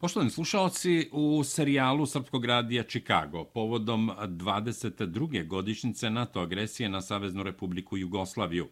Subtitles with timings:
[0.00, 5.46] Poštovani slušalci, u serijalu Srpskog radija Chicago povodom 22.
[5.46, 8.68] godišnjice NATO agresije na Saveznu republiku Jugoslaviju,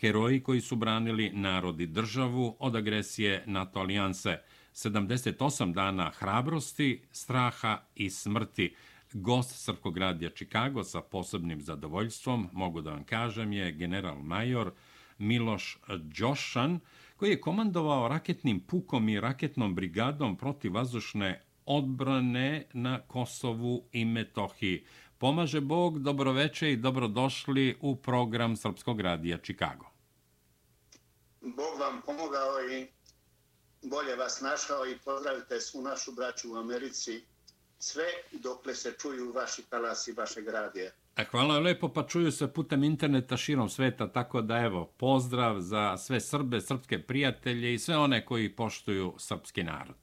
[0.00, 4.38] heroji koji su branili narod i državu od agresije NATO alijanse,
[4.72, 8.74] 78 dana hrabrosti, straha i smrti,
[9.12, 14.72] gost Srpskog radija Čikago sa posebnim zadovoljstvom, mogu da vam kažem, je general major
[15.18, 16.80] Miloš Đošan,
[17.24, 24.86] koji je komandovao raketnim pukom i raketnom brigadom protiv vazdušne odbrane na Kosovu i Metohiji.
[25.18, 29.86] Pomaže Bog, dobroveče i dobrodošli u program Srpskog radija Čikago.
[31.40, 32.86] Bog vam pomogao i
[33.82, 37.24] bolje vas našao i pozdravite svu našu braću u Americi.
[37.78, 40.90] Sve dokle se čuju vaši talasi vašeg radija.
[41.16, 45.96] E, hvala lepo, pa čuju se putem interneta širom sveta, tako da evo, pozdrav za
[45.96, 49.96] sve Srbe, srpske prijatelje i sve one koji poštuju srpski narod.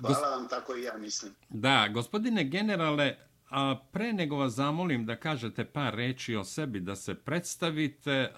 [0.00, 1.32] Hvala vam, tako i ja mislim.
[1.48, 3.16] Da, gospodine generale,
[3.50, 8.32] a pre nego vas zamolim da kažete par reči o sebi, da se predstavite,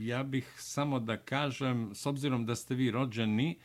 [0.00, 3.58] ja bih samo da kažem, s obzirom da ste vi rođeni,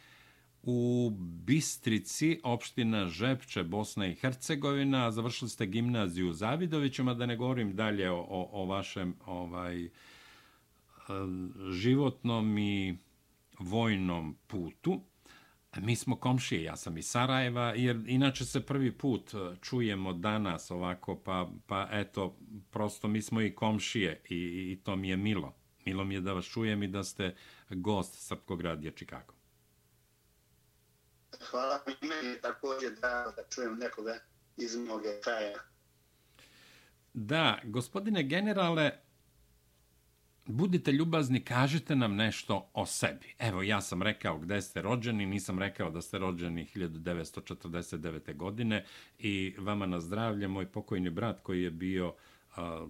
[0.63, 5.11] u Bistrici, opština Žepče, Bosna i Hercegovina.
[5.11, 9.89] Završili ste gimnaziju u Zavidovićima, da ne govorim dalje o, o, o vašem ovaj, e,
[11.71, 12.97] životnom i
[13.59, 15.01] vojnom putu.
[15.77, 20.71] Mi smo komšije, ja sam iz Sarajeva, jer inače se prvi put e, čujemo danas
[20.71, 22.37] ovako, pa, pa eto,
[22.71, 25.53] prosto mi smo i komšije i, i to mi je milo.
[25.85, 27.35] Milo mi je da vas čujem i da ste
[27.69, 29.42] gost Srpkog radija Čikago
[31.51, 34.19] hvala mi meni također da, da čujem nekoga
[34.57, 35.59] iz moge kraja.
[37.13, 38.91] Da, gospodine generale,
[40.45, 43.35] budite ljubazni, kažite nam nešto o sebi.
[43.39, 48.35] Evo, ja sam rekao gde ste rođeni, nisam rekao da ste rođeni 1949.
[48.35, 48.85] godine
[49.19, 52.15] i vama na zdravlje, moj pokojni brat koji je bio
[52.55, 52.87] a,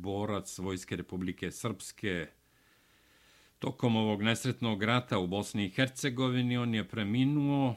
[0.00, 2.26] borac Vojske Republike Srpske,
[3.58, 7.76] Tokom ovog nesretnog rata u Bosni i Hercegovini on je preminuo,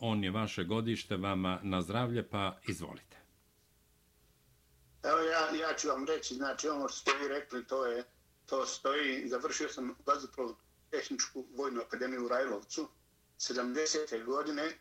[0.00, 3.16] on je vaše godište, vama na zdravlje, pa izvolite.
[5.02, 8.04] Evo ja, ja ću vam reći, znači ono što ste vi rekli, to je,
[8.46, 10.54] to stoji, završio sam Vazduprov
[10.90, 12.88] tehničku vojnu akademiju u Rajlovcu,
[13.38, 14.24] 70.
[14.24, 14.72] godine,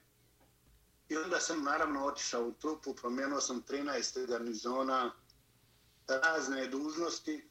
[1.09, 4.27] i onda sam naravno otišao u trupu, promijenio sam 13.
[4.27, 5.11] garnizona,
[6.07, 7.50] razne dužnosti,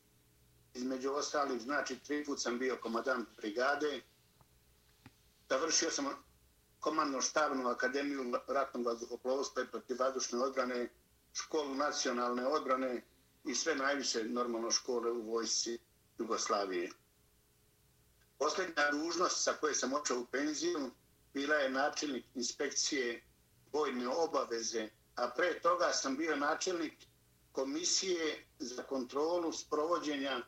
[0.74, 4.00] između ostalih, znači tri put sam bio komadant brigade,
[5.48, 6.06] završio sam
[6.80, 10.88] komandno štabnu akademiju ratnog vazduhoplovstva i protivvadušne odbrane,
[11.32, 13.02] školu nacionalne odbrane
[13.44, 15.78] i sve najviše normalno škole u vojsci
[16.18, 16.90] Jugoslavije.
[18.38, 20.90] Posljednja dužnost sa koje sam očeo u penziju
[21.34, 23.22] bila je načelnik inspekcije
[23.72, 26.94] vojne obaveze, a pre toga sam bio načelnik
[27.52, 30.40] komisije za kontrolu sprovođenja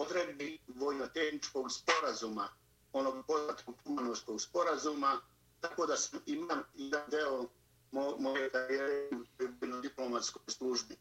[0.00, 2.48] odredbi vojno-tehničkog sporazuma,
[2.92, 5.20] onog poznatog kumanovskog sporazuma,
[5.60, 7.46] tako da sam imam jedan deo
[7.90, 9.08] mo moje karijere
[9.76, 10.96] u diplomatskoj službi.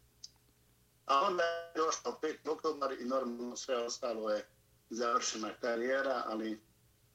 [1.05, 2.49] A onda je došao 5.
[2.49, 4.47] oktobar i normalno sve ostalo je
[4.89, 6.61] završena karijera, ali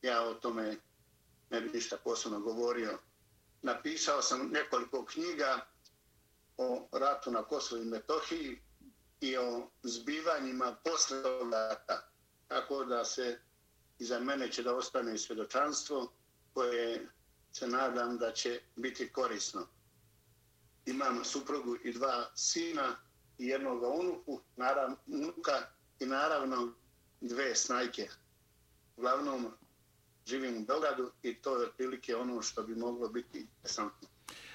[0.03, 0.77] ja o tome
[1.51, 2.99] ne bi ništa posebno govorio.
[3.63, 5.67] Napisao sam nekoliko knjiga
[6.57, 8.63] o ratu na Kosovo i Metohiji,
[9.23, 11.23] i o zbivanjima posle
[11.53, 12.09] rata.
[12.49, 13.39] Tako da se
[13.99, 16.13] iza mene će da ostane svjedočanstvo
[16.55, 17.09] koje
[17.53, 19.67] se nadam da će biti korisno.
[20.87, 22.97] Imam suprugu i dva sina
[23.39, 25.53] i jednog unuku, naravno, unuka
[26.01, 26.73] i naravno
[27.21, 28.09] dve snajke.
[28.97, 29.47] Uglavnom,
[30.27, 34.09] živim u Belgradu i to je otprilike ono što bi moglo biti interesantno.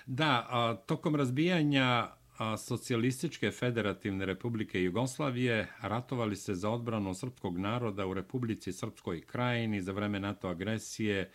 [0.05, 2.16] Da, a, tokom razbijanja
[2.57, 9.91] socijalističke federativne republike Jugoslavije ratovali se za odbranu srpskog naroda u Republici Srpskoj krajini za
[9.91, 11.29] vreme NATO agresije, e,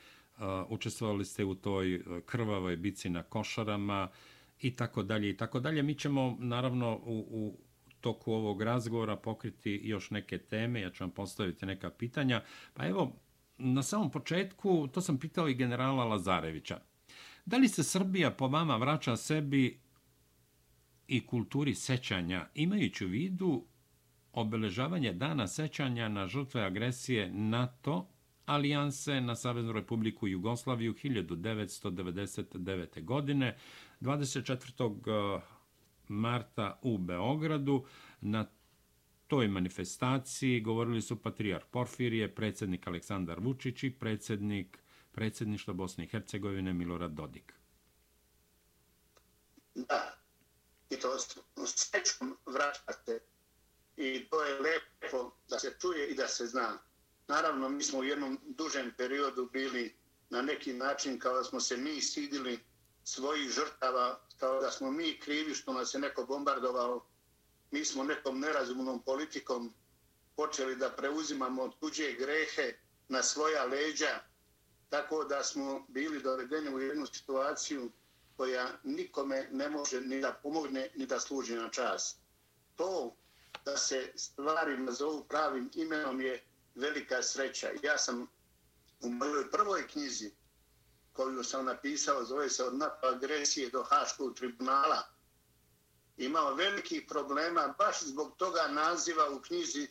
[0.69, 4.09] učestvovali ste u toj e, krvavoj bici na košarama
[4.61, 5.83] i tako dalje i tako dalje.
[5.83, 7.59] Mi ćemo naravno u, u
[8.01, 12.43] toku ovog razgovora pokriti još neke teme, ja ću vam postaviti neka pitanja.
[12.75, 13.13] Pa evo,
[13.59, 16.81] na samom početku, to sam pitao i generala Lazarevića.
[17.47, 19.81] Da li se Srbija po vama vraća sebi
[21.09, 23.65] i kulturi sećanja, imajući u vidu
[24.33, 28.09] obeležavanje dana sećanja na žrtve agresije NATO
[28.47, 33.05] alijanse na Saveznu republiku Jugoslaviju 1999.
[33.05, 33.57] godine
[34.01, 35.37] 24.
[35.37, 35.41] Eh,
[36.09, 37.85] marta u Beogradu.
[38.21, 38.47] Na
[39.27, 44.79] toj manifestaciji govorili su patrijar Porfirije, predsjednik Aleksandar Vučić i predsjednik
[45.13, 47.55] predsjedništva Bosne i Hercegovine Milorad Dodik.
[49.75, 50.22] Da,
[50.93, 51.35] i to s
[51.75, 53.21] srećom vraćate.
[53.97, 56.79] I to je lepo da se čuje i da se zna.
[57.29, 59.97] Naravno, mi smo u jednom dužem periodu bili
[60.31, 62.59] na neki način kao da smo se mi sidili
[63.05, 67.07] svojih žrtava, kao da smo mi krivi što nas je neko bombardovao.
[67.71, 69.75] Mi smo nekom nerazumnom politikom
[70.37, 72.75] počeli da preuzimamo tuđe grehe
[73.09, 74.21] na svoja leđa,
[74.89, 77.91] tako da smo bili dovedeni u jednu situaciju
[78.43, 82.17] koja nikome ne može ni da pomogne, ni da služi na čas.
[82.77, 83.17] To
[83.65, 86.45] da se stvari nazovu pravim imenom je
[86.75, 87.71] velika sreća.
[87.83, 88.27] Ja sam
[89.01, 90.31] u mojoj prvoj knjizi
[91.13, 95.03] koju sam napisao, zove se od NATO agresije do Haškog tribunala,
[96.17, 99.89] imao veliki problema baš zbog toga naziva u knjizi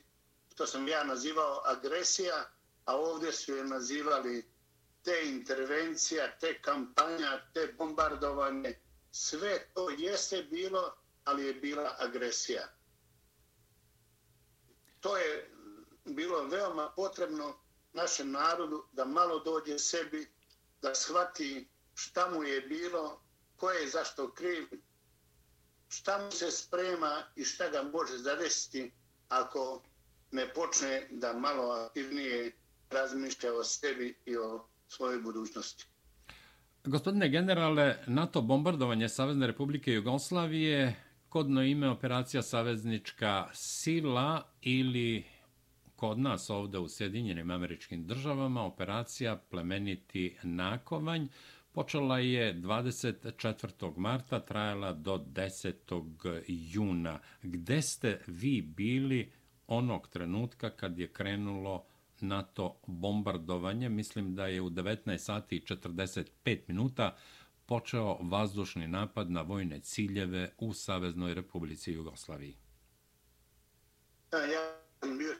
[0.54, 2.51] što sam ja nazivao agresija,
[2.86, 4.50] a ovdje su je nazivali
[5.03, 8.80] te intervencija, te kampanja, te bombardovanje.
[9.12, 12.68] Sve to jeste bilo, ali je bila agresija.
[15.00, 15.51] To je
[16.06, 17.59] bilo veoma potrebno
[17.94, 20.31] našem narodu da malo dođe sebi,
[20.81, 23.21] da shvati šta mu je bilo,
[23.57, 24.68] ko je zašto kriv,
[25.89, 28.92] šta mu se sprema i šta ga može zadesiti
[29.30, 29.83] ako
[30.31, 32.57] ne počne da malo aktivnije
[32.89, 35.86] razmišlja o sebi i o svojoj budućnosti.
[36.84, 40.96] Gospodine generale, NATO bombardovanje Savezne republike Jugoslavije,
[41.30, 45.24] kodno ime operacija Saveznička sila ili
[45.96, 51.28] kod nas ovde u Sjedinjenim američkim državama operacija Plemeniti nakovanj
[51.72, 53.98] počela je 24.
[53.98, 56.44] marta, trajala do 10.
[56.48, 57.20] juna.
[57.44, 59.32] Gde ste vi bili
[59.68, 61.86] onog trenutka kad je krenulo
[62.21, 63.89] NATO bombardovanje?
[63.89, 67.18] Mislim da je u 19 sati i 45 minuta
[67.65, 72.57] počeo vazdušni napad na vojne ciljeve u Saveznoj Republici Jugoslaviji.
[74.31, 75.35] Ja sam bio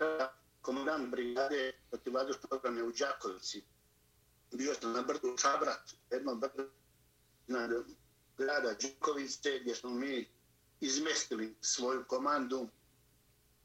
[0.62, 3.64] komandant brigade protiv vazdušne obrane u Đakovici.
[4.52, 6.70] Bio sam na brdu Čabrat, jednom brdu
[7.48, 7.68] na
[8.38, 10.28] grada Đakovice, gdje smo mi
[10.82, 12.68] izmestili svoju komandu.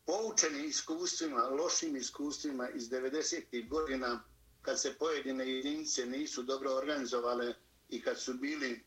[0.07, 3.69] Poučeni iskustvima, lošim iskustvima iz 90.
[3.69, 4.23] godina,
[4.63, 7.55] kad se pojedine jedinice nisu dobro organizovale
[7.89, 8.85] i kad su bili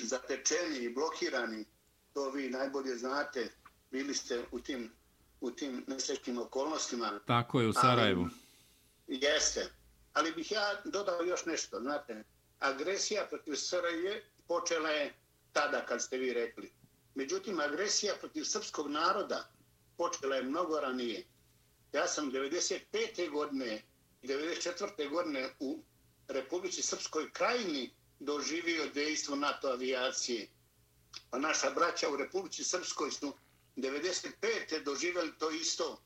[0.00, 1.64] zatečeni i blokirani,
[2.14, 3.48] to vi najbolje znate,
[3.90, 4.90] bili ste u tim
[5.42, 7.20] u tim nesrećnim okolnostima.
[7.26, 8.22] Tako je u Sarajevu.
[8.22, 9.72] Ali, jeste.
[10.12, 11.80] Ali bih ja dodao još nešto.
[11.80, 12.24] Znate,
[12.58, 15.14] agresija protiv Saraje počela je
[15.52, 16.72] tada kad ste vi rekli.
[17.14, 19.52] Međutim, agresija protiv srpskog naroda
[20.02, 21.24] počela je mnogo ranije.
[21.92, 23.30] Ja sam 95.
[23.30, 23.82] godine
[24.22, 25.10] i 94.
[25.10, 25.82] godine u
[26.28, 30.48] Republici Srpskoj krajini doživio dejstvo NATO avijacije.
[31.30, 33.32] A naša braća u Republici Srpskoj su
[33.76, 34.84] 95.
[34.84, 36.02] doživjeli to isto.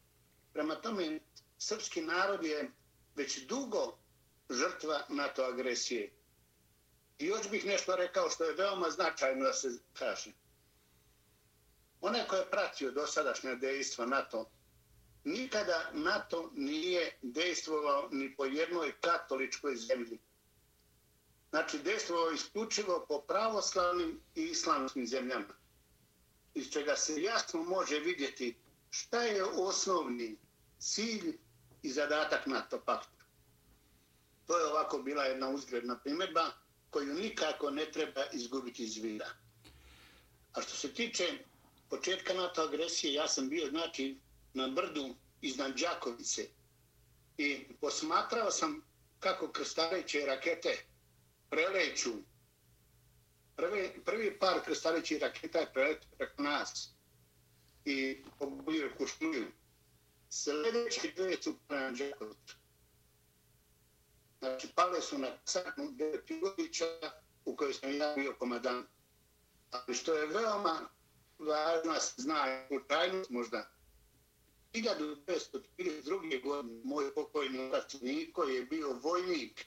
[0.52, 1.20] Prema tome,
[1.58, 2.70] srpski narod je
[3.14, 3.98] već dugo
[4.50, 6.12] žrtva NATO agresije.
[7.18, 10.32] I još bih nešto rekao što je veoma značajno da se kaže.
[12.00, 14.50] Onaj ko je pratio dosadašnje dejstva NATO,
[15.24, 20.18] nikada NATO nije dejstvovao ni po jednoj katoličkoj zemlji.
[21.50, 25.54] Znači, dejstvovao isključivo po pravoslavnim i islamskim zemljama
[26.56, 28.56] iz čega se jasno može vidjeti
[28.90, 30.36] šta je osnovni
[30.78, 31.38] cilj
[31.82, 33.24] i zadatak NATO pakta.
[34.46, 36.50] To je ovako bila jedna uzgredna primjedba
[36.90, 39.26] koju nikako ne treba izgubiti iz vida.
[40.52, 41.38] A što se tiče
[41.90, 44.20] početka NATO agresije, ja sam bio znači
[44.54, 46.48] na brdu iznad Đakovice
[47.38, 48.82] i posmatrao sam
[49.20, 50.86] kako krstareće rakete
[51.50, 52.10] preleću
[53.56, 56.90] prvi, prvi par krstarići raketa je preletio preko nas
[57.84, 59.46] i pobudio kušnuju.
[60.30, 62.56] Sljedeći dve su prema Đakovicu.
[64.38, 66.86] Znači, pale su na saknu Devetigovića
[67.44, 68.88] u kojoj sam ja bio komadant.
[69.70, 70.88] Ali što je veoma
[71.38, 73.70] važno se zna, slučajnost možda,
[74.72, 76.42] 1932.
[76.42, 79.66] godine moj pokojni otac Niko je bio vojnik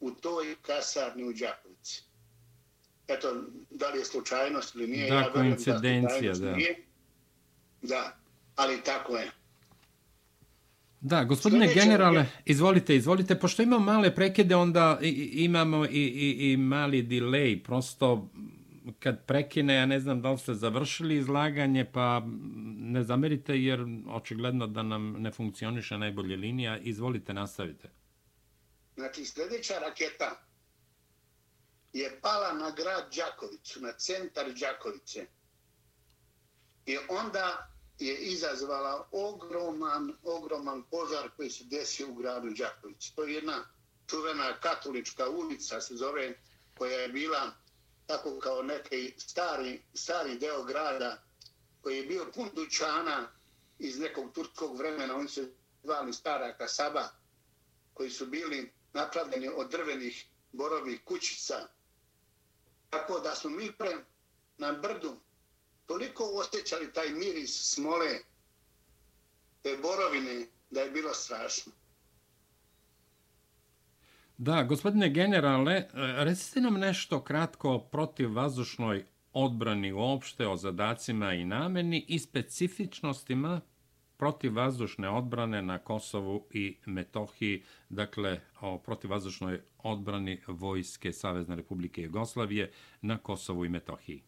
[0.00, 2.10] u toj kasarni u Đakovici
[3.14, 5.10] eto, da li je slučajnost ili nije.
[5.10, 6.56] Da, ja koincidencija, da.
[6.56, 6.86] Nije.
[7.82, 8.16] Da,
[8.56, 9.30] ali tako je.
[11.00, 14.98] Da, gospodine Sljedeće generale, izvolite, izvolite, pošto imamo male prekide, onda
[15.32, 18.30] imamo i, i, i mali delay, prosto
[18.98, 22.22] kad prekine, ja ne znam da li ste završili izlaganje, pa
[22.76, 27.90] ne zamerite jer očigledno da nam ne funkcioniše najbolje linija, izvolite, nastavite.
[28.96, 30.46] Znači, sljedeća raketa
[31.92, 35.26] je pala na grad Đakovicu, na centar Đakovice.
[36.86, 43.10] I onda je izazvala ogroman, ogroman požar koji se desio u gradu Đaković.
[43.10, 43.64] To je jedna
[44.06, 46.34] čuvena katolička ulica, se zove,
[46.78, 47.52] koja je bila
[48.10, 51.22] tako kao neki stari, stari deo grada,
[51.82, 53.28] koji je bio pun dućana
[53.78, 55.52] iz nekog turskog vremena, oni se
[55.82, 57.08] zvali stara kasaba,
[57.94, 61.68] koji su bili napravljeni od drvenih borovih kućica.
[62.90, 64.04] Tako da smo mi pre
[64.58, 65.16] na brdu
[65.86, 68.18] toliko osjećali taj miris smole,
[69.62, 71.72] te borovine, da je bilo strašno.
[74.42, 75.86] Da, gospodine generale, e,
[76.24, 83.60] recite nam nešto kratko o protivvazdušnoj odbrani uopšte o zadacima i nameni i specifičnostima
[84.16, 93.18] protivvazdušne odbrane na Kosovu i Metohiji, dakle o protivvazdušnoj odbrani Vojske Savezne Republike Jugoslavije na
[93.18, 94.22] Kosovu i Metohiji.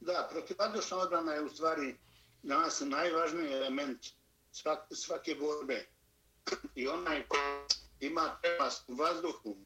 [0.00, 1.94] Da, protivvazdušna odbrana je u stvari
[2.42, 4.06] danas najvažniji element
[4.92, 5.86] svake borbe.
[6.74, 7.36] I onaj ko
[8.00, 9.56] ima prelast u vazduhu,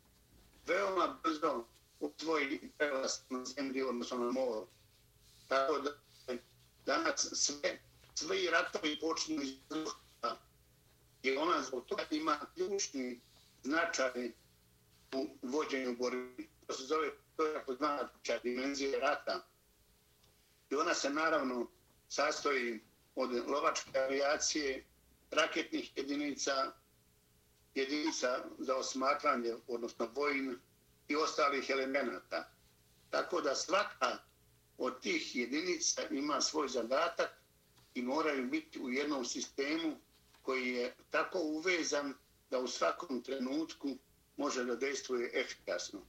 [0.67, 1.65] veoma brzo
[2.01, 4.67] usvoji prelast na zemlji, odnosno na moru.
[5.49, 5.91] Tako da
[6.87, 7.81] danas sve,
[8.15, 10.37] svi ratovi počinju iz vazduha
[11.23, 13.21] i ona zbog toga ima ključni
[13.63, 14.33] značaj
[15.15, 16.49] u vođenju borbi.
[16.67, 18.09] To se zove, to je tako znana
[18.43, 19.47] dimenzija rata.
[20.71, 21.71] I ona se naravno
[22.09, 22.81] sastoji
[23.15, 24.85] od lovačke avijacije,
[25.31, 26.73] raketnih jedinica,
[27.75, 30.59] jedinica za osmatranje, odnosno vojn
[31.09, 32.51] i ostalih elemenata.
[33.11, 34.19] Tako da svaka
[34.79, 37.31] od tih jedinica ima svoj zadatak
[37.95, 39.97] i moraju biti u jednom sistemu
[40.43, 42.15] koji je tako uvezan
[42.51, 43.99] da u svakom trenutku
[44.37, 46.01] može da dejstvuje efikasno.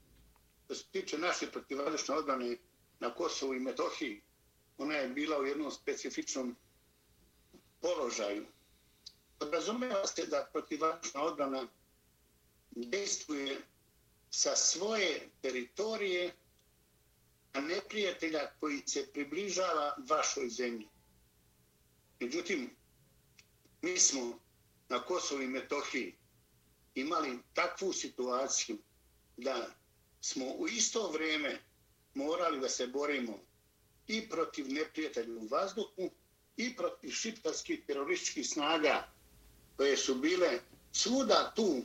[0.65, 2.57] Što se tiče naše protivvazdušne odbrane
[3.00, 4.22] na Kosovu i Metohiji,
[4.77, 6.55] ona je bila u jednom specifičnom
[7.81, 8.45] položaju
[9.39, 11.68] podrazumeva se da protivvačna odbrana
[12.72, 13.62] dejstvuje
[14.32, 16.34] sa svoje teritorije
[17.54, 20.88] na neprijatelja koji se približava vašoj zemlji.
[22.20, 22.70] Međutim,
[23.82, 24.39] mi smo
[24.89, 26.15] na Kosovo i Metohiji
[26.96, 28.77] imali takvu situaciju
[29.38, 29.68] da
[30.22, 31.60] smo u isto vrijeme
[32.13, 33.39] morali da se borimo
[34.08, 36.10] i protiv neprijatelja u vazduhu
[36.58, 39.14] i protiv šiptarskih terorističkih snaga
[39.77, 40.60] koje su bile
[40.91, 41.82] svuda tu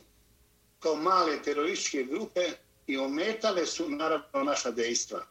[0.79, 2.41] kao male terorističke grupe
[2.87, 5.25] i ometale su naravno naša dejstva.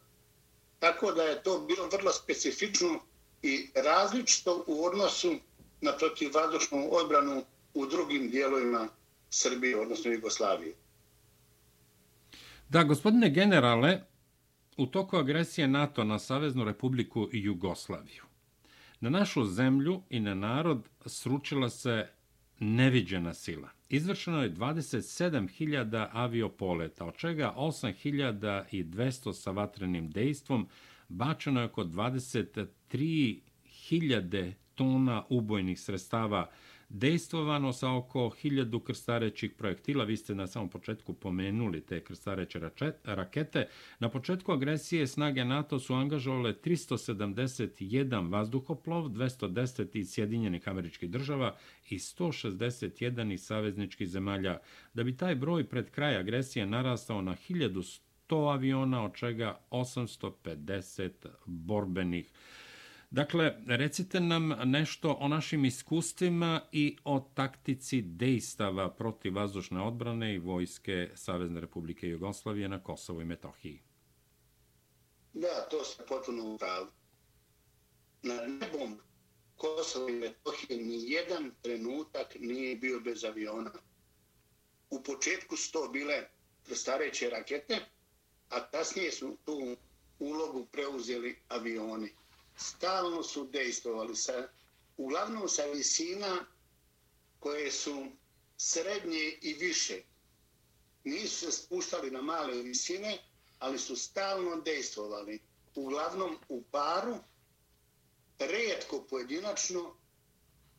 [0.79, 3.01] Tako da je to bilo vrlo specifično
[3.43, 5.35] i različito u odnosu
[5.81, 8.89] na protivvazdušnu odbranu u drugim dijelovima
[9.31, 10.75] Srbije, odnosno Jugoslavije.
[12.69, 14.01] Da, gospodine generale,
[14.77, 18.25] u toku agresije NATO na Saveznu republiku i Jugoslaviju,
[19.01, 22.09] na našu zemlju i na narod sručila se
[22.61, 23.69] neviđena sila.
[23.89, 30.69] Izvršeno je 27.000 aviopoleta, od čega 8.200 sa vatrenim dejstvom,
[31.09, 36.51] bačeno je oko 23.000 tona ubojnih sredstava,
[36.91, 40.05] dejstvovano sa oko hiljadu krstarećih projektila.
[40.05, 42.61] Vi ste na samom početku pomenuli te krstareće
[43.05, 43.69] rakete.
[43.99, 51.57] Na početku agresije snage NATO su angažovale 371 vazduhoplov, 210 iz Sjedinjenih američkih država
[51.91, 54.59] i 161 iz savezničkih zemalja.
[54.95, 61.11] Da bi taj broj pred kraj agresije narastao na 1100 aviona, od čega 850
[61.47, 62.33] borbenih.
[63.11, 70.39] Dakle, recite nam nešto o našim iskustvima i o taktici dejstava protiv vazdušne odbrane i
[70.39, 73.83] vojske Savezne republike Jugoslavije na Kosovo i Metohiji.
[75.33, 76.87] Da, to se potpuno upravo.
[78.23, 78.99] Na nebom
[79.57, 83.73] Kosovo i Metohije ni jedan trenutak nije bio bez aviona.
[84.91, 86.23] U početku su to bile
[86.65, 87.79] stareće rakete,
[88.49, 89.77] a kasnije su tu
[90.19, 92.20] ulogu preuzeli avioni
[92.61, 94.49] stalno su dejstvovali sa,
[94.97, 96.47] uglavnom sa visina
[97.39, 98.07] koje su
[98.57, 100.03] srednje i više.
[101.05, 103.19] Nisu se spuštali na male visine,
[103.59, 105.41] ali su stalno dejstvovali.
[105.75, 107.17] Uglavnom u paru,
[108.39, 109.97] redko pojedinačno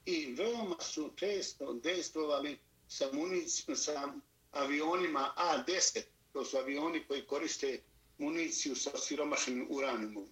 [0.05, 4.13] i veoma su često dejstvovali sa, municijom, sa
[4.51, 6.01] avionima A-10.
[6.33, 7.83] To su avioni koji koriste
[8.17, 10.27] municiju sa siromašenim uranimom.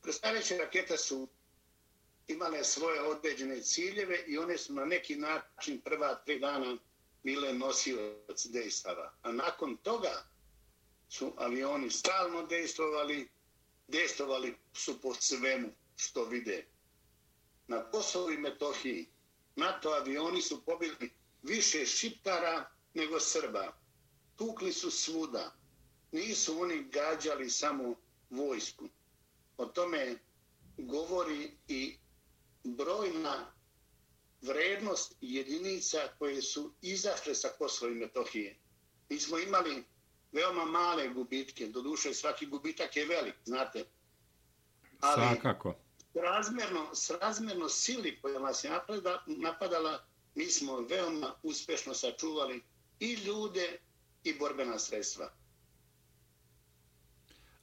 [0.00, 1.28] Krstareće rakete su
[2.28, 6.76] imale svoje određene ciljeve i one su na neki način prva tri dana
[7.22, 9.14] bile nosioci dejstava.
[9.22, 10.26] A nakon toga
[11.08, 13.28] su avioni stalno dejstvovali,
[13.88, 16.66] dejstvovali su po svemu što vide.
[17.68, 19.08] Na Kosovo i Metohiji
[19.56, 21.10] NATO avioni su pobili
[21.42, 23.76] više šiptara nego Srba.
[24.36, 25.54] Tukli su svuda.
[26.12, 27.94] Nisu oni gađali samo
[28.30, 28.88] vojsku.
[29.60, 30.18] O tome
[30.78, 31.96] govori i
[32.64, 33.52] brojna
[34.42, 38.56] vrednost jedinica koje su izašle sa Kosova i Metohije.
[39.08, 39.84] Mi smo imali
[40.32, 43.84] veoma male gubitke, do duše svaki gubitak je velik, znate.
[45.00, 45.74] Ali Svakako.
[46.14, 46.90] Razmjerno,
[47.20, 48.70] razmjerno sili koja nas je
[49.26, 52.62] napadala, mi smo veoma uspešno sačuvali
[53.00, 53.78] i ljude
[54.24, 55.32] i borbena sredstva.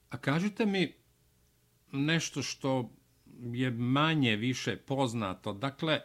[0.09, 0.96] A kažite mi
[1.97, 2.89] nešto što
[3.53, 5.53] je manje više poznato.
[5.53, 5.99] Dakle,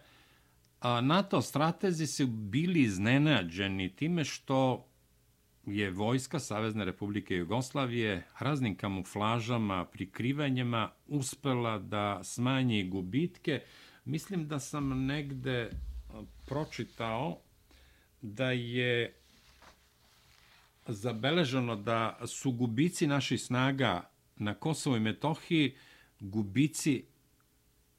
[1.02, 4.88] NATO stratezi su bili iznenađeni time što
[5.66, 13.61] je vojska Savezne republike Jugoslavije raznim kamuflažama, prikrivanjima uspela da smanji gubitke.
[14.04, 15.70] Mislim da sam negde
[16.46, 17.38] pročitao
[18.22, 19.14] da je
[20.87, 24.12] zabeleženo da su gubici naših snaga
[24.42, 25.76] na Kosovo i Metohiji
[26.20, 27.04] gubici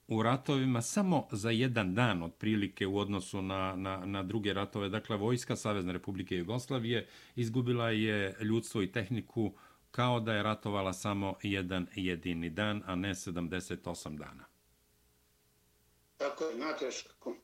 [0.08, 4.90] u ratovima samo za jedan dan otprilike u odnosu na, na, na druge ratove.
[4.90, 9.54] Dakle, Vojska Savezne Republike Jugoslavije izgubila je ljudstvo i tehniku
[9.92, 14.46] kao da je ratovala samo jedan jedini dan, a ne 78 dana.
[16.18, 17.36] Tako je, znate što,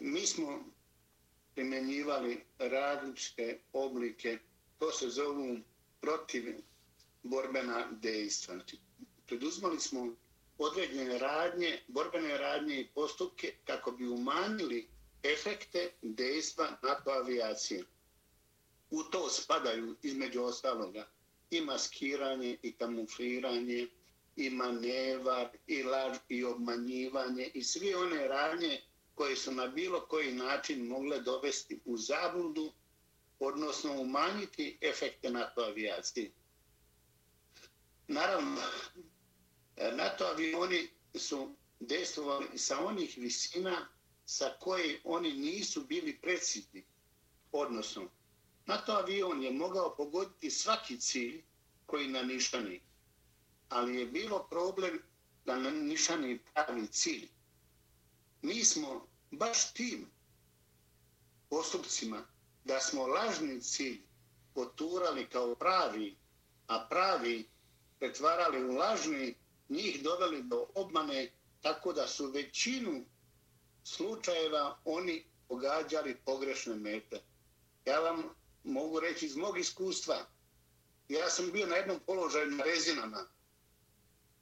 [0.00, 0.64] mi smo
[1.54, 4.38] primjenjivali različite oblike,
[4.78, 5.58] to se zovu
[6.00, 6.44] protiv
[7.24, 8.54] borbena dejstva.
[8.54, 8.78] Znači,
[9.26, 10.14] preduzmali smo
[10.58, 14.88] određene radnje, borbene radnje i postupke kako bi umanjili
[15.22, 17.84] efekte dejstva NATO avijacije.
[18.90, 21.08] U to spadaju između ostaloga
[21.50, 23.86] i maskiranje i kamufliranje
[24.36, 28.80] i manevar i laž i obmanjivanje i svi one radnje
[29.14, 32.72] koje su na bilo koji način mogle dovesti u zabludu,
[33.38, 36.30] odnosno umanjiti efekte NATO avijacije.
[38.08, 38.60] Naravno,
[39.76, 43.88] e, NATO avioni su dejstvovali sa onih visina
[44.24, 46.84] sa koje oni nisu bili precizni.
[47.52, 48.10] Odnosno,
[48.66, 51.44] NATO avion je mogao pogoditi svaki cilj
[51.86, 52.80] koji na nišani,
[53.68, 54.98] ali je bilo problem
[55.44, 57.28] da na nišani pravi cilj.
[58.42, 60.06] Mi smo baš tim
[61.48, 62.26] postupcima
[62.64, 64.00] da smo lažni cilj
[64.54, 66.16] poturali kao pravi,
[66.66, 67.48] a pravi
[68.04, 69.34] pretvarali u lažne,
[69.68, 73.04] njih doveli do obmane tako da su većinu
[73.84, 77.20] slučajeva oni pogađali pogrešne mete.
[77.84, 78.22] Ja vam
[78.64, 80.16] mogu reći iz mog iskustva,
[81.08, 83.26] ja sam bio na jednom položaju na rezinama.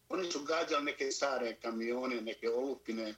[0.08, 3.14] Oni su gađali neke stare kamione, neke olupine,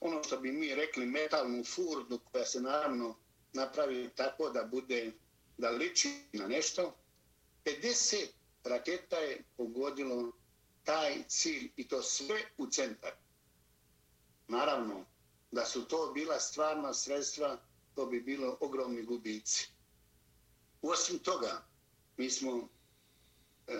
[0.00, 3.16] ono što bi mi rekli metalnu furdu koja se naravno
[3.52, 5.12] napravi tako da bude,
[5.58, 6.96] da liči na nešto.
[7.64, 8.26] 50
[8.68, 10.32] raketa je pogodilo
[10.84, 13.12] taj cilj i to sve u centar.
[14.48, 15.04] Naravno,
[15.50, 17.58] da su to bila stvarna sredstva,
[17.94, 19.68] to bi bilo ogromni gubici.
[20.82, 21.66] Osim toga,
[22.16, 22.68] mi smo
[23.66, 23.72] e,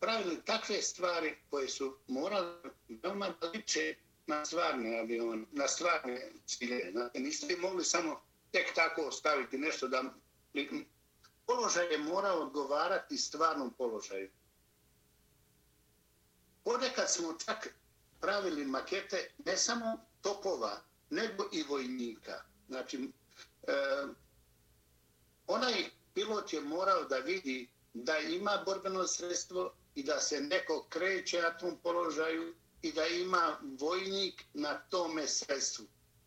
[0.00, 3.94] pravili takve stvari koje su morali veoma da liče
[4.26, 6.90] na stvarne avione, na stvarne cilje.
[6.92, 10.04] Znate, niste mogli samo tek tako staviti nešto da...
[11.50, 14.30] Položaj je morao odgovarati stvarnom položaju.
[16.64, 17.74] Ponekad smo čak
[18.20, 22.42] pravili makete ne samo topova, nego i vojnika.
[22.68, 23.10] Znači,
[23.62, 23.72] e,
[25.46, 31.42] onaj pilot je morao da vidi da ima borbeno sredstvo i da se neko kreće
[31.42, 35.84] na tom položaju i da ima vojnik na tome sredstvu.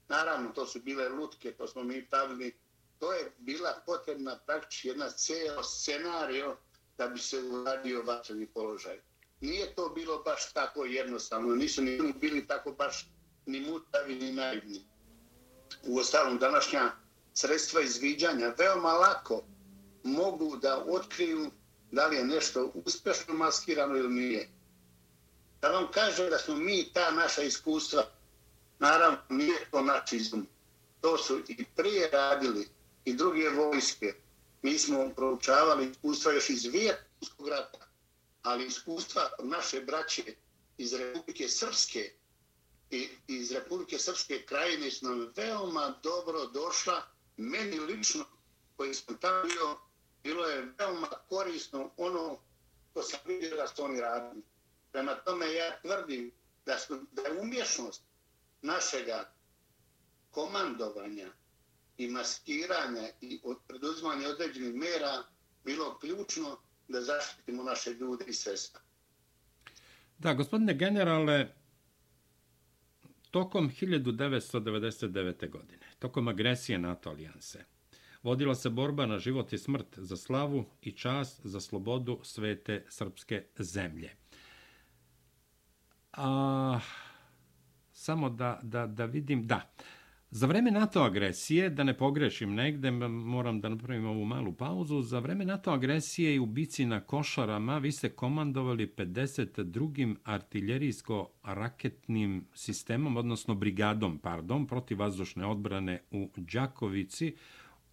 [0.07, 2.62] Naravno, to su bile lutke, to smo mi pravili.
[2.99, 6.57] To je bila potrebna praktički jedna ceo scenario
[6.97, 8.99] da bi se uradio vatreni položaj
[9.43, 11.55] nije to bilo baš tako jednostavno.
[11.55, 13.07] Nisu ni bili tako baš
[13.45, 14.81] ni mutavi, ni naivni.
[15.87, 16.91] U ostalom, današnja
[17.33, 19.43] sredstva izviđanja veoma lako
[20.03, 21.51] mogu da otkriju
[21.91, 24.49] da li je nešto uspešno maskirano ili nije.
[25.61, 28.03] Da vam kaže da smo mi ta naša iskustva,
[28.79, 30.47] naravno nije to naš izum.
[31.01, 32.67] To su i prije radili
[33.05, 34.13] i druge vojske.
[34.61, 37.87] Mi smo proučavali iskustva još iz Vijetnamskog rata
[38.43, 40.23] ali iskustva naše braće
[40.77, 42.13] iz Republike Srpske
[42.89, 47.01] i iz Republike Srpske krajine su nam veoma dobro došla
[47.37, 48.25] meni lično,
[48.77, 49.77] koji sam tamo bio,
[50.23, 52.37] bilo je veoma korisno ono
[52.91, 54.43] što sam vidio da su oni radili.
[54.91, 56.31] Prema tome ja tvrdim
[56.65, 58.01] da, su, da je umješnost
[58.61, 59.33] našega
[60.31, 61.31] komandovanja
[61.97, 65.23] i maskiranja i od preduzmanje određenih mera
[65.65, 68.81] bilo ključno da zaštitimo naše ljude i sredstva.
[70.17, 71.47] Da, gospodine generale,
[73.31, 75.49] tokom 1999.
[75.49, 77.65] godine, tokom agresije NATO alijanse,
[78.23, 83.45] vodila se borba na život i smrt za slavu i čast za slobodu svete srpske
[83.57, 84.09] zemlje.
[86.13, 86.79] A,
[87.93, 89.73] samo da, da, da vidim, da,
[90.35, 95.19] Za vreme NATO agresije, da ne pogrešim negde, moram da napravim ovu malu pauzu, za
[95.19, 100.15] vreme NATO agresije i u bici na Košarama vi ste komandovali 52.
[100.23, 107.35] artiljerijsko-raketnim sistemom, odnosno brigadom, pardon, protivazdušne odbrane u Đakovici.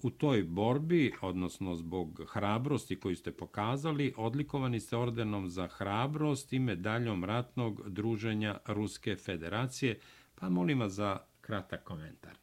[0.02, 6.58] U toj borbi, odnosno zbog hrabrosti koju ste pokazali, odlikovani ste ordenom za hrabrost i
[6.58, 9.98] medaljom ratnog druženja Ruske federacije.
[10.34, 12.36] Pa molim vas za kratak komentar.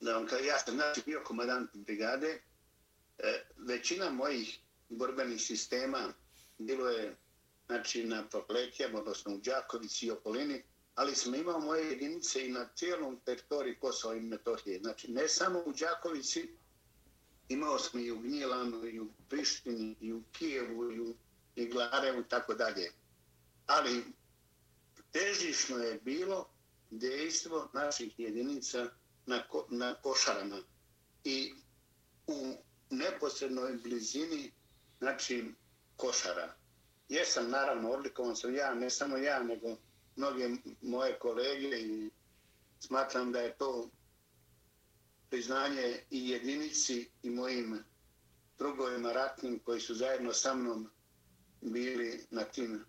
[0.00, 2.40] Da vam ja sam znači bio komadant brigade,
[3.18, 6.12] e, većina mojih borbenih sistema
[6.58, 7.16] bilo je
[7.66, 10.62] znači, na Prokletijama, odnosno u Đakovici i okolini,
[10.94, 14.78] ali smo imao moje jedinice i na cijelom teritoriji Kosova i Metohije.
[14.78, 16.48] Znači, ne samo u Đakovici,
[17.48, 21.14] imao smo i u Gnjilanu, i u Prištini, i u Kijevu, i u
[21.56, 22.92] Iglarevu, i tako dalje.
[23.66, 24.04] Ali
[25.12, 26.55] težišno je bilo
[26.98, 28.88] dejstvo naših jedinica
[29.26, 30.58] na, ko, na košarama
[31.24, 31.54] i
[32.26, 32.54] u
[32.90, 34.52] neposrednoj blizini
[34.98, 35.44] znači
[35.96, 36.54] košara.
[37.08, 39.76] Jesam naravno odlikovan sam ja, ne samo ja, nego
[40.16, 40.48] mnoge
[40.82, 42.10] moje kolege i
[42.80, 43.90] smatram da je to
[45.30, 47.84] priznanje i jedinici i mojim
[48.58, 50.90] drugovima ratnim koji su zajedno sa mnom
[51.60, 52.84] bili na tim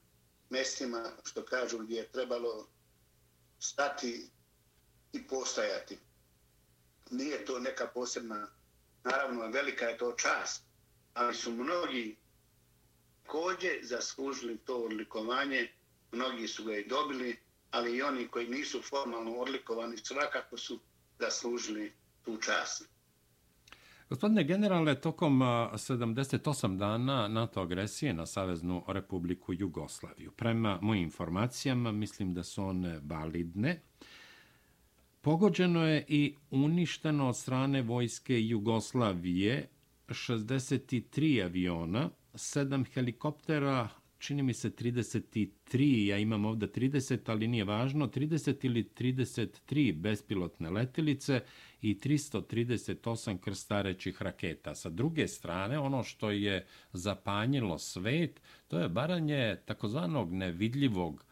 [0.50, 2.68] mestima, što kažu, gdje je trebalo
[3.60, 4.30] stati
[5.14, 5.98] i postajati.
[7.12, 8.48] Nije to neka posebna,
[9.04, 10.64] naravno velika je to čast,
[11.14, 12.16] ali su mnogi
[13.28, 15.72] kođe zaslužili to odlikovanje,
[16.12, 17.40] mnogi su ga i dobili,
[17.72, 20.80] ali i oni koji nisu formalno odlikovani svakako su
[21.20, 21.94] zaslužili
[22.26, 22.97] tu čast.
[24.10, 32.34] Gospodine generale, tokom 78 dana NATO agresije na Saveznu republiku Jugoslaviju, prema mojim informacijama, mislim
[32.34, 33.82] da su one validne,
[35.22, 39.70] pogođeno je i uništeno od strane vojske Jugoslavije
[40.08, 48.08] 63 aviona, 7 helikoptera, čini mi se 33, ja imam ovdje 30, ali nije važno,
[48.08, 51.42] 30 ili 33 bespilotne letilice,
[51.82, 54.76] i 338 krstarećih raketa.
[54.76, 61.26] Sa druge strane, ono što je zapanjilo svet, to je baranje takozvanog nevidljivog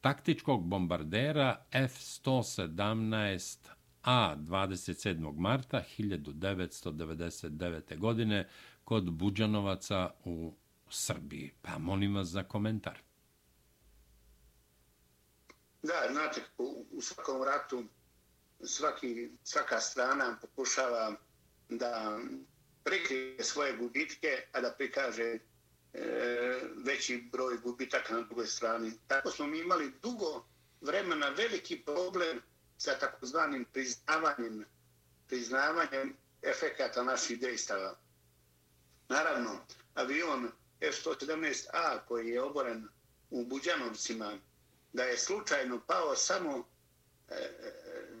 [0.00, 5.34] taktičkog bombardera F-117 A 27.
[5.36, 7.98] marta 1999.
[7.98, 8.48] godine
[8.84, 10.54] kod Buđanovaca u
[10.88, 11.52] Srbiji.
[11.62, 12.98] Pa molim vas za komentar.
[15.82, 17.84] Da, znate, u, u svakom ratu
[18.66, 21.16] svaki, svaka strana pokušava
[21.68, 22.18] da
[22.84, 25.38] prikrije svoje gubitke, a da prikaže e,
[26.76, 28.92] veći broj gubitaka na drugoj strani.
[29.06, 30.46] Tako smo mi imali dugo
[30.80, 32.40] vremena veliki problem
[32.78, 34.64] sa takozvanim priznavanjem,
[35.26, 37.98] priznavanjem efekata naših dejstava.
[39.08, 40.50] Naravno, avion
[40.80, 42.88] F-117A koji je oboren
[43.30, 44.38] u Buđanovcima,
[44.92, 46.64] da je slučajno pao samo
[47.28, 47.50] e,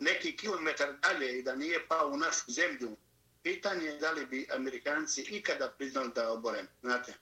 [0.04, 2.96] neki kilometar dalje i da nije pao u našu zemlju,
[3.42, 6.66] pitanje je da li bi Amerikanci ikada priznali da je oboren.
[6.82, 7.14] Znate,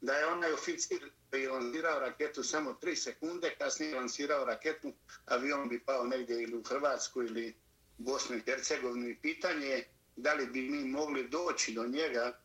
[0.00, 4.92] da je onaj oficir koji je lansirao raketu samo 3 sekunde, kasnije je lansirao raketu,
[5.26, 7.54] avion bi pao negdje ili u Hrvatsku ili
[7.98, 9.18] Bosnu i Hercegovini.
[9.22, 12.38] Pitanje je da li bi mi mogli doći do njega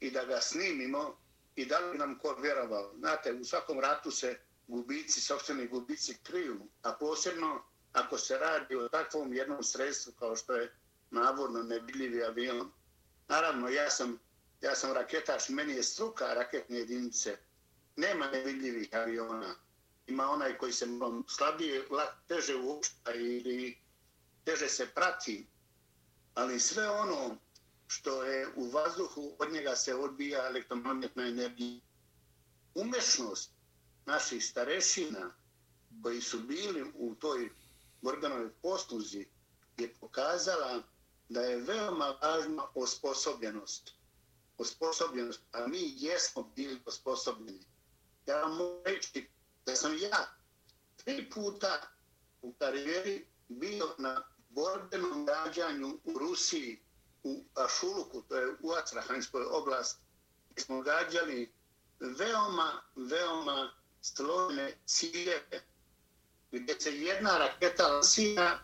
[0.00, 1.16] i da ga snimimo
[1.56, 2.94] i da li nam ko vjerovao.
[2.98, 8.88] Znate, u svakom ratu se gubici, sobstveni gubici kriju, a posebno ako se radi o
[8.88, 10.72] takvom jednom sredstvu kao što je
[11.10, 12.72] navodno nebiljivi avion.
[13.28, 14.18] Naravno, ja sam,
[14.60, 17.38] ja sam raketaš, meni je struka raketne jedinice.
[17.96, 19.54] Nema nevidljivih aviona.
[20.06, 20.86] Ima onaj koji se
[21.28, 21.84] slabije,
[22.28, 23.78] teže uopšta ili
[24.44, 25.46] teže se prati.
[26.34, 27.36] Ali sve ono
[27.86, 31.80] što je u vazduhu, od njega se odbija elektromagnetna energija.
[32.74, 33.50] Umešnost
[34.06, 35.34] naših starešina
[36.02, 37.50] koji su bili u toj
[38.02, 39.26] borbenoj posluzi
[39.76, 40.82] je pokazala
[41.28, 43.92] da je veoma važna osposobljenost.
[44.58, 47.66] Osposobljenost, a mi jesmo bili osposobljeni.
[48.26, 49.28] Ja vam mogu reći
[49.66, 50.36] da sam ja
[50.96, 51.80] tri puta
[52.42, 56.80] u karijeri bio na borbenom gađanju u Rusiji,
[57.22, 60.04] u Ašuluku, to je u Astrahanskoj oblasti,
[60.50, 61.52] gdje smo gađali
[62.00, 65.62] veoma, veoma slovne ciljeve,
[66.52, 68.58] gdje se jedna raketa lansira,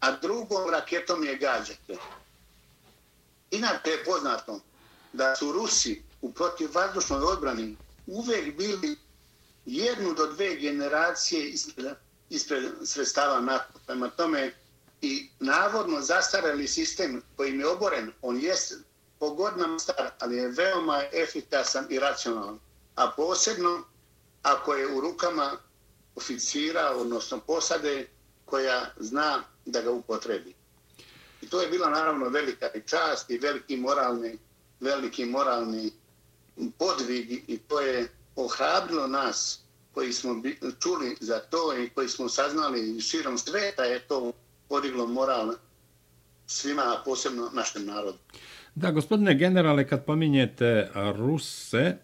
[0.00, 1.96] a drugom raketom je gađate.
[3.50, 4.60] Inače je poznato
[5.12, 7.76] da su Rusi u protivvazdušnoj odbrani
[8.06, 8.96] uvek bili
[9.66, 11.94] jednu do dve generacije ispred,
[12.30, 13.78] ispred sredstava NATO.
[13.86, 14.54] Prema tome
[15.02, 18.54] i navodno zastareli sistem kojim je oboren, on je
[19.18, 22.58] pogodno star, ali je veoma efikasan i racionalan.
[22.96, 23.84] A posebno
[24.42, 25.56] ako je u rukama
[26.16, 28.06] oficira, odnosno posade,
[28.44, 30.54] koja zna da ga upotrebi.
[31.42, 34.38] I to je bila naravno velika i čast i veliki moralni,
[34.80, 35.90] veliki moralni
[36.78, 39.60] podvig i to je ohrabrilo nas
[39.92, 40.42] koji smo
[40.82, 44.32] čuli za to i koji smo saznali širom sveta je to
[44.68, 45.54] podiglo moral
[46.46, 48.18] svima, a posebno našem narodu.
[48.74, 51.96] Da, gospodine generale, kad pominjete Ruse,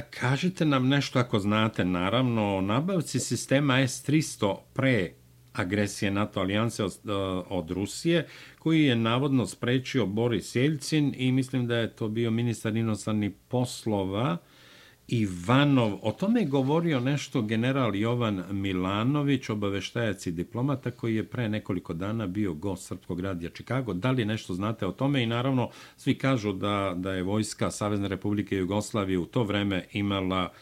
[0.00, 5.12] kažite nam nešto ako znate, naravno, o nabavci sistema S-300 pre
[5.52, 7.12] agresije NATO alijanse od, e,
[7.48, 8.26] od Rusije,
[8.58, 14.36] koji je navodno sprečio Boris Jeljcin i mislim da je to bio ministar inostranih poslova
[15.08, 15.98] Ivanov.
[16.02, 21.94] O tome je govorio nešto general Jovan Milanović, obaveštajac i diplomata, koji je pre nekoliko
[21.94, 23.94] dana bio gost Srpskog radija Čikago.
[23.94, 25.22] Da li nešto znate o tome?
[25.22, 30.52] I naravno, svi kažu da, da je vojska Savezne republike Jugoslavije u to vreme imala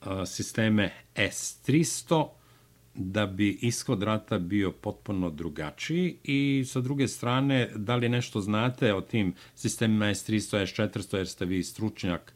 [0.00, 2.28] a, sisteme S-300,
[2.94, 8.94] da bi ishod rata bio potpuno drugačiji i sa druge strane, da li nešto znate
[8.94, 12.34] o tim sistemima S-300, S-400, jer ste vi stručnjak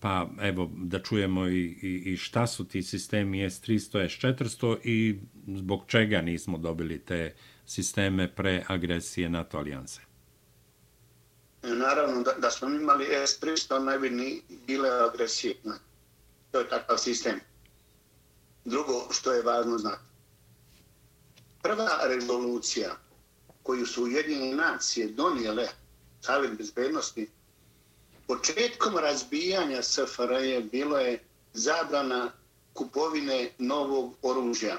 [0.00, 5.20] pa evo da čujemo i, i, i šta su ti sistemi S300, S400 i
[5.56, 7.34] zbog čega nismo dobili te
[7.66, 10.00] sisteme pre agresije NATO alijanse?
[11.62, 15.74] Naravno, da, da smo imali S300, ne bi ni bile agresivne.
[16.50, 17.40] To je takav sistem.
[18.64, 20.02] Drugo što je važno znati.
[21.62, 22.96] Prva rezolucija
[23.62, 25.66] koju su Ujedinjene nacije donijele
[26.20, 27.30] Savjet bezbednosti
[28.30, 32.32] početkom razbijanja SFRJ bilo je zabrana
[32.72, 34.76] kupovine novog oružja.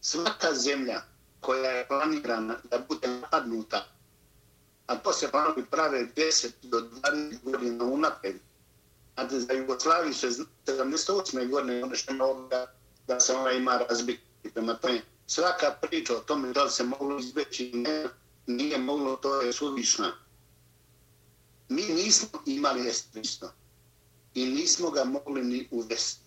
[0.00, 1.02] Svaka zemlja
[1.40, 3.86] koja je planirana da bude napadnuta,
[4.86, 8.36] a to se planovi prave 10 do 20 godina unapred,
[9.16, 10.28] a za Jugoslaviju se
[10.66, 11.50] 78.
[11.50, 12.48] godine ono što
[13.06, 14.22] da se ona ima razbiti.
[14.54, 18.08] Prema tome, svaka priča o tome da li se moglo izbeći, ne,
[18.46, 20.12] nije moglo, to je suvišna
[21.70, 23.48] mi nismo imali S-300
[24.34, 26.24] i nismo ga mogli ni uvesti.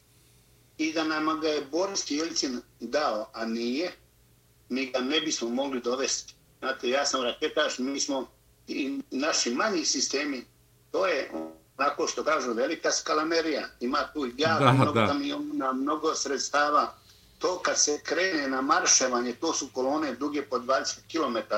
[0.77, 3.91] I da nam ga je Boris Jelcin dao, a nije,
[4.69, 6.33] mi ga ne bismo mogli dovesti.
[6.59, 8.27] Znate, ja sam raketaš, mi smo
[8.67, 10.45] i naši manji sistemi,
[10.91, 11.31] to je
[11.77, 13.67] onako što kažu velika skalamerija.
[13.79, 16.95] Ima tu jako da, mnogo kamiona, mnogo sredstava.
[17.39, 21.55] To kad se krene na marševanje, to su kolone duge po 20 km.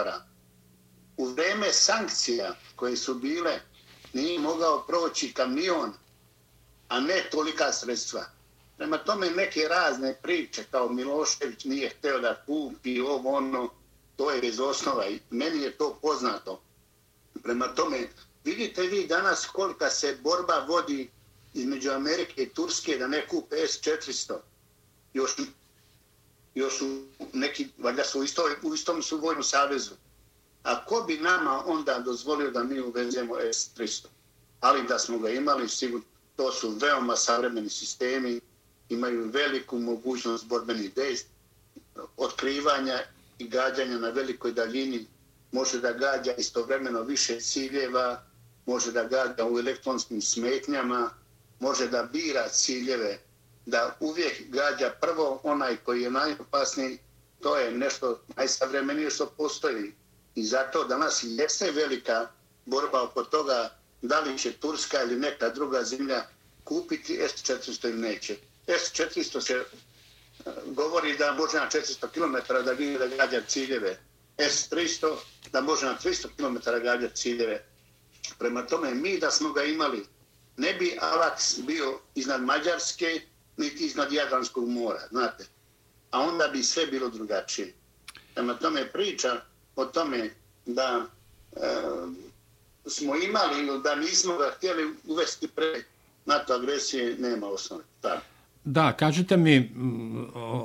[1.18, 3.60] U vreme sankcija koje su bile
[4.16, 5.94] nije mogao proći kamion,
[6.88, 8.26] a ne tolika sredstva.
[8.78, 13.70] Prema tome neke razne priče kao Milošević nije hteo da kupi ovo ono,
[14.16, 16.62] to je bez osnova i meni je to poznato.
[17.44, 18.08] Prema tome,
[18.44, 21.10] vidite vi danas kolika se borba vodi
[21.54, 24.34] između Amerike i Turske da ne kupe S-400.
[25.14, 25.36] Još,
[26.56, 29.96] još su neki, valjda su u, isto, u istom su vojnom savezu.
[30.66, 34.06] A ko bi nama onda dozvolio da mi uvezemo S-300?
[34.60, 38.40] Ali da smo ga imali, sigurno, to su veoma savremeni sistemi,
[38.90, 41.30] imaju veliku mogućnost borbenih dejstva,
[42.18, 43.00] otkrivanja
[43.40, 45.06] i gađanja na velikoj daljini,
[45.52, 48.24] može da gađa istovremeno više ciljeva,
[48.66, 51.10] može da gađa u elektronskim smetnjama,
[51.60, 53.20] može da bira ciljeve,
[53.66, 56.98] da uvijek gađa prvo onaj koji je najopasniji,
[57.42, 59.94] to je nešto najsavremenije što postoji.
[60.36, 62.28] I zato danas jeste velika
[62.66, 63.70] borba oko toga
[64.02, 66.24] da li će Turska ili neka druga zemlja
[66.64, 68.38] kupiti S-400 ili neće.
[68.68, 74.00] S-400 se eh, govori da može na 400 km da vidi da gađa ciljeve.
[74.38, 75.16] S-300
[75.52, 77.66] da može na 300 km gađa ciljeve.
[78.40, 80.06] Prema tome, mi da smo ga imali,
[80.58, 83.22] ne bi Alaks bio iznad Mađarske,
[83.58, 85.46] niti iznad Jadranskog mora, znate.
[86.12, 87.74] A onda bi sve bilo drugačije.
[88.34, 89.42] Prema tome priča
[89.76, 90.30] o tome
[90.66, 91.06] da
[91.56, 91.60] e,
[92.86, 95.84] smo imali ili da nismo ga htjeli uvesti pre
[96.26, 97.84] NATO agresije, nema osnove.
[98.02, 98.22] Tako.
[98.66, 99.72] Da, kažite mi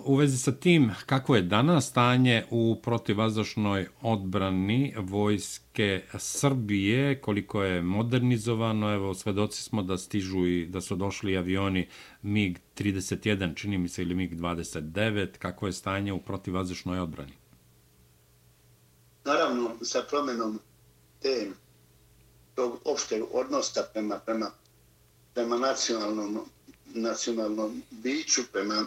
[0.04, 7.82] u vezi sa tim kako je danas stanje u protivazdašnoj odbrani vojske Srbije, koliko je
[7.82, 11.88] modernizovano, evo svedoci smo da stižu i da su došli avioni
[12.22, 17.39] MiG-31, čini mi se, ili MiG-29, kako je stanje u protivazdašnoj odbrani?
[19.30, 20.58] Naravno, sa promjenom
[21.22, 21.50] te
[22.54, 24.50] tog opšteg odnosta prema, prema,
[25.34, 26.40] prema nacionalnom
[26.94, 28.86] nacionalnom biću, prema,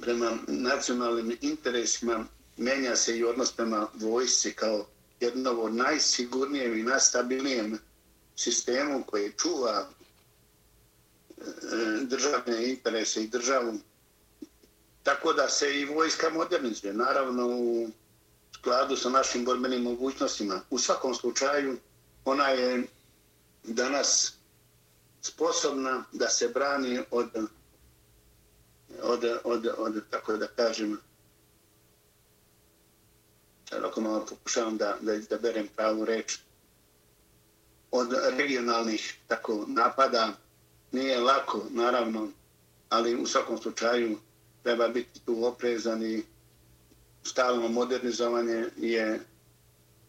[0.00, 2.24] prema nacionalnim interesima,
[2.56, 4.86] menja se i odnos prema vojsci kao
[5.20, 7.78] jednom od najsigurnijem i najstabilnijem
[8.36, 11.42] sistemu koji čuva e,
[12.02, 13.78] državne interese i državu.
[15.02, 17.88] Tako da se i vojska modernizuje, naravno u
[18.60, 20.60] skladu sa našim borbenim mogućnostima.
[20.70, 21.78] U svakom slučaju,
[22.24, 22.86] ona je
[23.64, 24.34] danas
[25.22, 27.28] sposobna da se brani od,
[29.02, 30.98] od, od, od tako da kažem,
[33.84, 36.38] ako malo pokušavam da, da izaberem pravu reč,
[37.90, 40.32] od regionalnih tako napada
[40.92, 42.28] nije lako, naravno,
[42.88, 44.18] ali u svakom slučaju
[44.62, 46.24] treba biti tu oprezan i
[47.22, 49.20] stalno modernizovanje je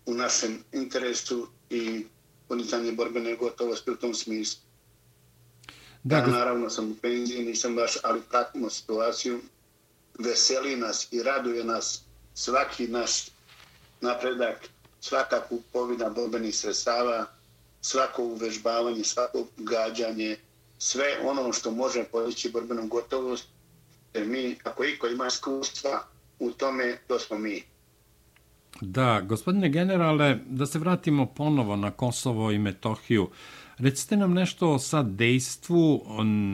[0.06, 2.06] u našem interesu i
[2.48, 4.62] podizanje borbene gotovosti u tom smislu.
[6.04, 9.42] Da, ja, naravno sam u penziji, nisam baš, ali pratimo situaciju.
[10.20, 12.02] Veseli nas i raduje nas
[12.34, 13.30] svaki naš
[14.02, 14.70] napredak,
[15.02, 17.26] svaka kupovina borbenih sredstava,
[17.82, 20.38] svako uvežbavanje, svako gađanje,
[20.78, 23.48] sve ono što može podići borbenom gotovost,
[24.14, 26.11] jer mi, ako iko ima iskustva
[26.42, 27.62] u tome, to smo mi.
[28.82, 33.30] Da, gospodine generale, da se vratimo ponovo na Kosovo i Metohiju.
[33.78, 36.06] Recite nam nešto o sad dejstvu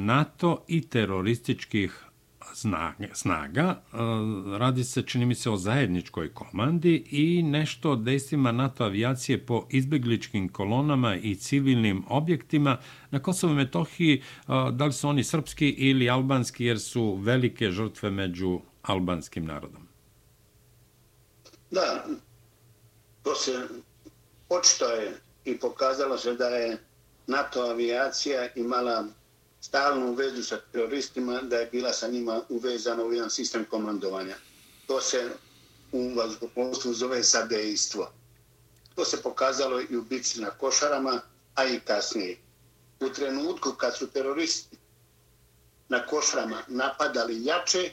[0.06, 2.04] NATO i terorističkih
[3.14, 3.70] snaga.
[3.70, 3.98] E,
[4.58, 9.68] radi se, čini mi se, o zajedničkoj komandi i nešto o dejstvima NATO avijacije po
[9.70, 12.78] izbegličkim kolonama i civilnim objektima
[13.12, 14.16] na Kosovo i Metohiji.
[14.16, 14.22] E,
[14.72, 19.88] da li su oni srpski ili albanski, jer su velike žrtve među albanskim narodom?
[21.72, 22.06] Da,
[23.24, 23.68] to se
[24.50, 26.78] očito je i pokazalo se da je
[27.28, 29.06] NATO avijacija imala
[29.62, 34.36] stalnu vezu sa teroristima, da je bila sa njima uvezana u jedan sistem komandovanja.
[34.88, 35.30] To se
[35.92, 38.12] u vazduhoplovstvu zove sadejstvo.
[38.96, 41.22] To se pokazalo i u bici na košarama,
[41.56, 42.38] a i kasnije.
[43.00, 44.78] U trenutku kad su teroristi
[45.90, 47.92] na košarama napadali jače,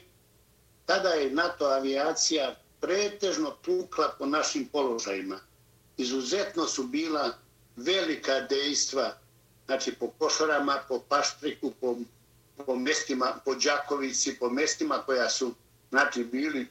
[0.86, 5.40] tada je NATO avijacija pretežno tukla po našim položajima.
[5.96, 7.38] Izuzetno su bila
[7.76, 9.16] velika dejstva
[9.66, 11.96] znači po košarama, po paštriku, po,
[12.66, 15.54] po mestima, po Đakovici, po mestima koja su
[15.90, 16.66] znači, bili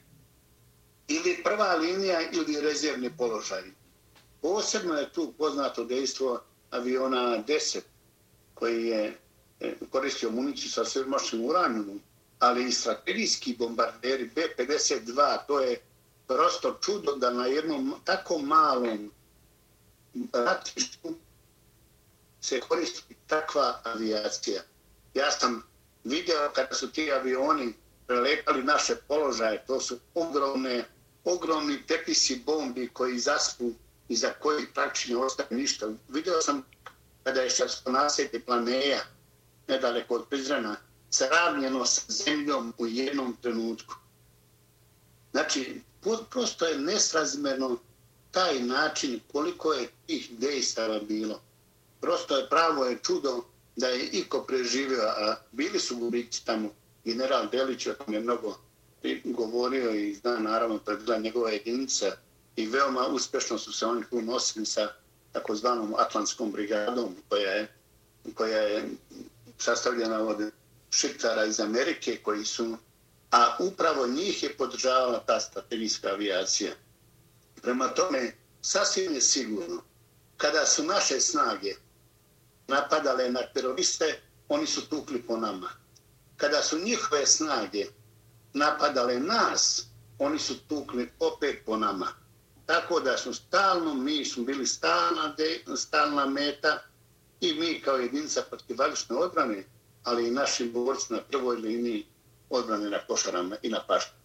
[1.08, 3.62] ili prva linija ili rezervni položaj.
[4.42, 7.80] Posebno je tu poznato dejstvo aviona 10
[8.54, 9.18] koji je
[9.60, 12.00] e, koristio municiju sa sredmošnim uranijom,
[12.44, 15.80] ali i strategijski bombarderi B-52, to je
[16.26, 19.10] prosto čudo da na jednom tako malom
[20.32, 21.14] ratištu
[22.40, 24.62] se koristi takva avijacija.
[25.14, 25.62] Ja sam
[26.04, 27.74] vidio kada su ti avioni
[28.06, 30.84] prelepali naše položaje, to su ogromne,
[31.24, 33.72] ogromni tepisi bombi koji zaspu
[34.08, 35.88] i za koji praktično ne ostaje ništa.
[36.08, 36.62] Vidio sam
[37.22, 39.00] kada je šarsko naselje planeja,
[39.68, 40.76] nedaleko od Prizrena,
[41.14, 43.94] sravnjeno sa zemljom u jednom trenutku.
[45.30, 45.80] Znači,
[46.30, 47.78] prosto je nesrazmerno
[48.30, 51.40] taj način koliko je tih dejstava bilo
[52.04, 53.42] prosto je pravo je čudo
[53.76, 56.70] da je iko preživio, a bili su gubici tamo.
[57.04, 58.58] General Delić o tome mnogo
[59.24, 62.06] govorio i zna naravno to je bila njegova jedinica
[62.56, 64.88] i veoma uspešno su se oni tu nosili sa
[65.32, 67.68] takozvanom Atlantskom brigadom koja je,
[68.34, 68.88] koja je
[69.58, 70.50] sastavljena od
[70.94, 72.76] šiptara iz Amerike koji su,
[73.30, 76.72] a upravo njih je podržavala ta strategijska avijacija.
[77.62, 78.32] Prema tome,
[78.62, 79.82] sasvim je sigurno,
[80.36, 81.74] kada su naše snage
[82.68, 85.70] napadale na teroriste, oni su tukli po nama.
[86.36, 87.86] Kada su njihove snage
[88.52, 89.86] napadale nas,
[90.18, 92.08] oni su tukli opet po nama.
[92.66, 96.82] Tako da su stalno, mi smo bili stalna, de, stalna meta
[97.40, 99.64] i mi kao jedinica protivalične odbrane,
[100.04, 102.04] ali i naši borci na prvoj liniji
[102.50, 104.24] odbrane na košarama i na paštu.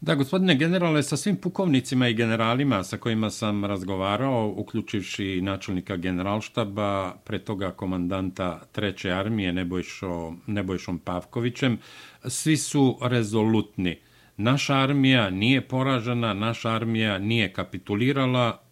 [0.00, 7.16] Da, gospodine generale, sa svim pukovnicima i generalima sa kojima sam razgovarao, uključivši načelnika generalštaba,
[7.24, 11.78] pre toga komandanta Treće armije Nebojšo, Nebojšom Pavkovićem,
[12.24, 13.98] svi su rezolutni.
[14.36, 18.62] Naša armija nije poražena, naša armija nije kapitulirala,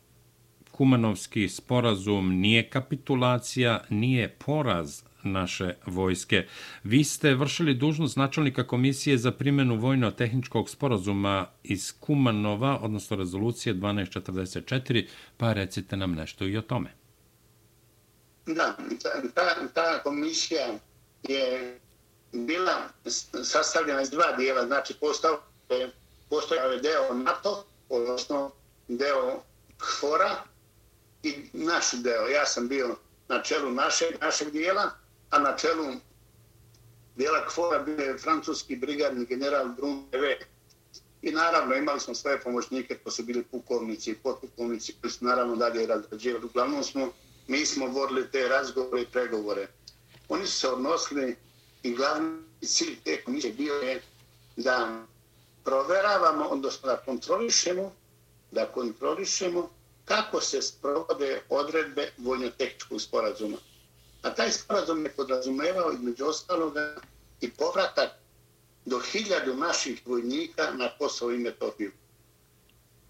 [0.70, 6.46] Kumanovski sporazum nije kapitulacija, nije poraz naše vojske.
[6.84, 15.06] Vi ste vršili dužnost načelnika komisije za primjenu vojno-tehničkog sporazuma iz Kumanova, odnosno rezolucije 1244,
[15.36, 16.90] pa recite nam nešto i o tome.
[18.46, 18.76] Da,
[19.34, 20.66] ta, ta komisija
[21.22, 21.78] je
[22.32, 22.88] bila
[23.42, 25.90] sastavljena iz dva dijela, znači postojao je
[26.64, 28.50] ovaj deo NATO, odnosno
[28.88, 29.42] deo
[29.78, 30.36] KFOR-a
[31.22, 32.28] i naš deo.
[32.28, 32.96] Ja sam bio
[33.28, 34.90] na čelu našeg, našeg dijela,
[35.34, 35.84] a na čelu
[37.16, 40.38] dijela KFOR-a bio je francuski brigadni general Bruneve.
[41.22, 45.56] I naravno imali smo svoje pomoćnike, to su bili pukovnici i potpukovnici koji su naravno
[45.56, 46.44] dalje razrađivali.
[46.44, 47.12] Uglavnom smo,
[47.48, 49.68] mi smo vodili te razgovore i pregovore.
[50.28, 51.36] Oni su se odnosili
[51.82, 54.02] i glavni cilj te komisije bio je
[54.56, 55.04] da
[55.64, 57.92] proveravamo, odnosno da kontrolišemo,
[58.50, 59.70] da kontrolišemo
[60.04, 63.56] kako se sprovode odredbe vojno-tehničkog sporazuma.
[64.24, 66.96] A taj sporazum je podrazumevao između ostaloga
[67.40, 68.10] i povratak
[68.84, 71.92] do hiljadu naših vojnika na Kosovo i Metohiju.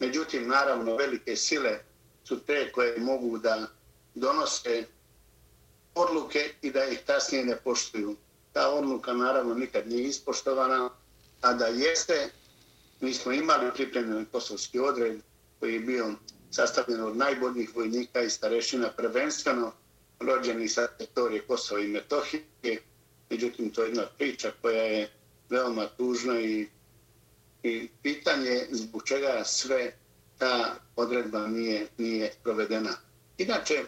[0.00, 1.78] Međutim, naravno, velike sile
[2.24, 3.66] su te koje mogu da
[4.14, 4.86] donose
[5.94, 8.16] odluke i da ih kasnije ne poštuju.
[8.52, 10.90] Ta odluka, naravno, nikad nije ispoštovana,
[11.40, 12.30] a da jeste,
[13.00, 15.20] mi smo imali pripremljen kosovski odred
[15.60, 16.14] koji je bio
[16.50, 19.72] sastavljen od najboljih vojnika i starešina prvenstveno
[20.26, 22.44] rođeni sa teritorije Kosova i Metohije.
[23.30, 25.10] Međutim, to je jedna priča koja je
[25.50, 26.68] veoma tužna i,
[27.62, 29.92] i pitanje zbog čega sve
[30.38, 32.90] ta odredba nije, nije provedena.
[33.38, 33.84] Inače,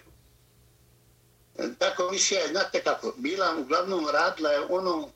[1.78, 5.08] ta komisija je, znate kako, bila uglavnom radila je ono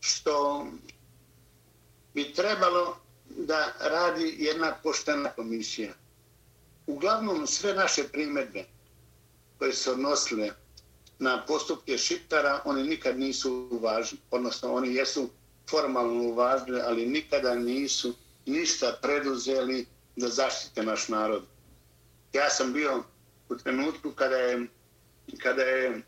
[0.00, 0.66] što
[2.14, 2.96] bi trebalo
[3.28, 5.92] da radi jedna poštena komisija.
[6.86, 8.64] Uglavnom sve naše primedbe
[9.62, 10.50] koje se odnosile
[11.18, 14.18] na postupke šiptara, oni nikad nisu uvažni.
[14.30, 15.30] Odnosno, oni jesu
[15.70, 18.14] formalno uvažni, ali nikada nisu
[18.46, 19.86] ništa preduzeli
[20.16, 21.42] da zaštite naš narod.
[22.32, 23.04] Ja sam bio
[23.48, 24.66] u trenutku kada je,
[25.38, 26.02] kada je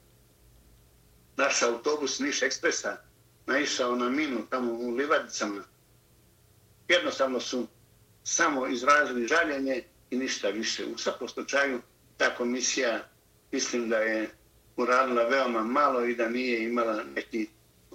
[1.37, 2.97] naš autobus Niš Ekspresa
[3.47, 5.65] naišao na minu tamo u Livadicama.
[6.89, 7.67] Jednostavno su
[8.25, 10.85] samo izrazili žaljenje i ništa više.
[10.95, 11.81] U svakom slučaju
[12.17, 13.14] ta komisija
[13.55, 14.29] mislim da je
[14.77, 17.47] uradila veoma malo i da nije imala neki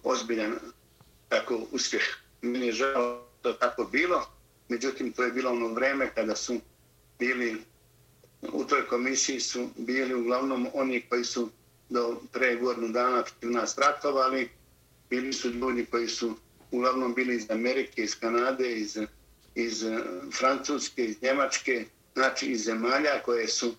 [0.04, 0.56] ozbiljan
[1.30, 2.04] tako uspjeh.
[2.42, 4.26] Meni je žao da tako bilo,
[4.70, 6.60] međutim to je bilo ono vreme kada su
[7.20, 7.58] bili
[8.42, 11.50] u toj komisiji su bili uglavnom oni koji su
[11.90, 14.50] do pre godinu dana protiv nas ratovali,
[15.10, 16.36] bili su ljudi koji su
[16.72, 18.98] uglavnom bili iz Amerike, iz Kanade, iz,
[19.56, 20.00] iz eh,
[20.40, 23.76] Francuske, iz Njemačke, znači iz zemalja koje su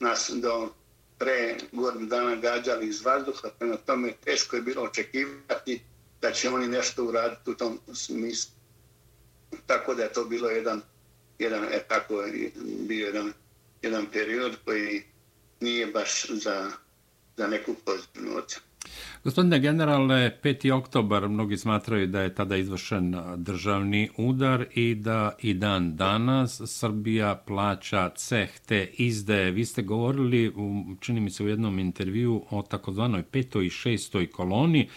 [0.00, 0.72] nas do
[1.18, 5.82] pre godinu dana gađali iz vazduha, prema tome teško je bilo očekivati
[6.20, 8.52] da će oni nešto uraditi u tom smislu.
[9.66, 10.82] Tako da je to bilo jedan,
[11.38, 13.32] jedan e, tako je bio jedan,
[13.82, 15.02] jedan period koji
[15.60, 16.70] nije baš za,
[17.36, 18.66] za neku pozitivnu ocenu.
[19.24, 20.72] Gospodine generale, 5.
[20.72, 27.34] oktobar mnogi smatraju da je tada izvršen državni udar i da i dan danas Srbija
[27.46, 29.50] plaća ceh te izdaje.
[29.50, 30.52] Vi ste govorili,
[31.00, 34.88] čini mi se u jednom intervju, o takozvanoj petoj i šestoj koloni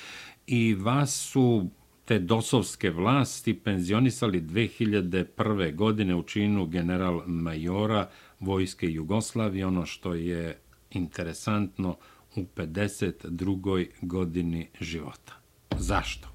[0.48, 1.70] i vas su
[2.06, 5.76] te dosovske vlasti penzionisali 2001.
[5.76, 8.10] godine u činu general majora
[8.40, 9.66] Vojske Jugoslavije.
[9.66, 10.60] Ono što je
[10.92, 11.98] interesantno,
[12.38, 13.88] u 52.
[14.02, 15.34] godini života.
[15.80, 16.28] Zašto?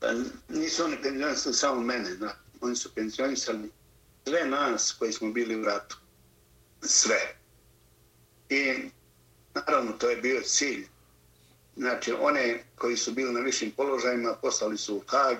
[0.00, 0.06] Pa
[0.48, 2.36] nisu oni penzionisali samo mene, da.
[2.60, 3.70] Oni su penzionisali
[4.24, 5.98] sve nas koji smo bili u ratu.
[6.82, 7.36] Sve.
[8.48, 8.90] I
[9.54, 10.86] naravno to je bio cilj.
[11.76, 15.36] Znači, one koji su bili na višim položajima poslali su u Hag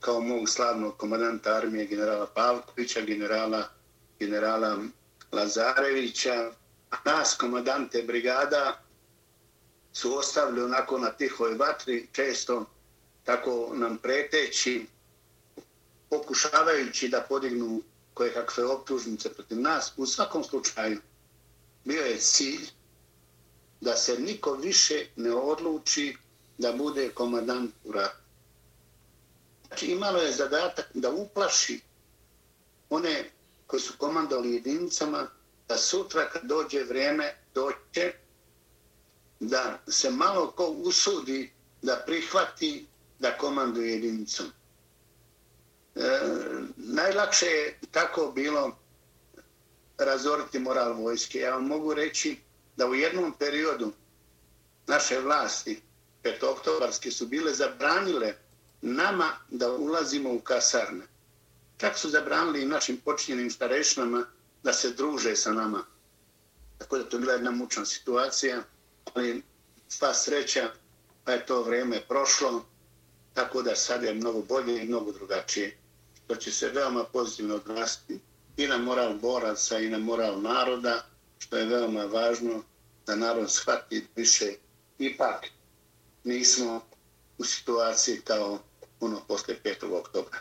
[0.00, 3.68] kao mog slavnog komadanta armije generala Pavkovića, generala,
[4.18, 4.78] generala
[5.32, 6.50] Lazarevića,
[7.04, 8.80] nas, komadante brigada,
[9.92, 12.64] su ostavili onako na tihoj vatri, često
[13.24, 14.86] tako nam preteći,
[16.10, 17.82] pokušavajući da podignu
[18.14, 19.92] koje kakve optužnice protiv nas.
[19.96, 21.00] U svakom slučaju
[21.84, 22.68] bio je cilj
[23.80, 26.16] da se niko više ne odluči
[26.58, 28.16] da bude komadant u ratu.
[29.66, 31.80] Znači imalo je zadatak da uplaši
[32.90, 33.30] one
[33.66, 35.26] koji su komandali jedinicama
[35.68, 38.12] da sutra kad dođe vrijeme doće
[39.40, 41.52] da se malo ko usudi
[41.82, 42.86] da prihvati
[43.18, 44.46] da komanduje jedinicom.
[45.94, 46.20] E,
[46.76, 48.78] najlakše je tako bilo
[49.98, 51.38] razoriti moral vojske.
[51.38, 52.36] Ja vam mogu reći
[52.76, 53.92] da u jednom periodu
[54.86, 55.80] naše vlasti,
[56.22, 58.34] petoktobarske, su bile zabranile
[58.82, 61.04] nama da ulazimo u kasarne.
[61.76, 64.26] Čak su zabranili i našim počinjenim starešinama
[64.64, 65.84] da se druže sa nama.
[66.78, 68.62] Tako da to je bila jedna mučna situacija,
[69.14, 69.42] ali
[69.88, 70.70] sva sreća,
[71.24, 72.64] pa je to vrijeme prošlo,
[73.34, 75.76] tako da sad je mnogo bolje i mnogo drugačije.
[76.26, 78.20] To će se veoma pozitivno odrasti
[78.56, 81.06] i na moral boraca i na moral naroda,
[81.38, 82.62] što je veoma važno
[83.06, 84.52] da narod shvati više.
[84.98, 85.46] Ipak
[86.24, 86.80] nismo
[87.38, 88.58] u situaciji kao
[89.00, 89.98] ono posle 5.
[89.98, 90.38] oktobra.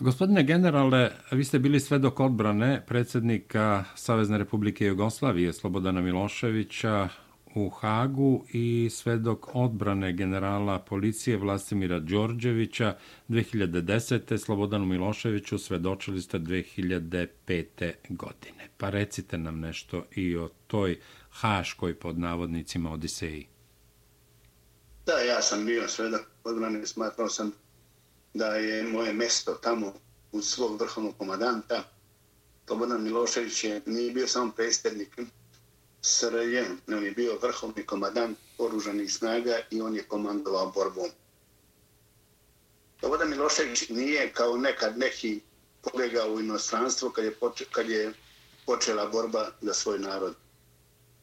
[0.00, 7.08] Gospodine generale, vi ste bili svedok odbrane predsjednika Savezne republike Jugoslavije Slobodana Miloševića
[7.54, 12.96] u Hagu i svedok odbrane generala policije Vlastimira Đorđevića
[13.28, 14.38] 2010.
[14.38, 17.92] Slobodanu Miloševiću svedočili ste 2005.
[18.08, 18.68] godine.
[18.76, 20.98] Pa recite nam nešto i o toj
[21.30, 23.46] haškoj pod navodnicima Odiseji.
[25.06, 27.52] Da, ja sam bio svedok odbrane, smatrao sam
[28.34, 29.92] da je moje mesto tamo
[30.32, 31.84] u svog vrhovnog komadanta.
[32.66, 35.18] Slobodan Milošević je, nije bio samo predstavnik
[36.02, 41.08] SRJ, on je bio vrhovni komadant oružanih snaga i on je komandovao borbom.
[43.00, 45.40] Slobodan Milošević nije kao nekad neki
[45.80, 48.12] kolega u inostranstvu kad je, poče, kad je
[48.66, 50.34] počela borba za svoj narod.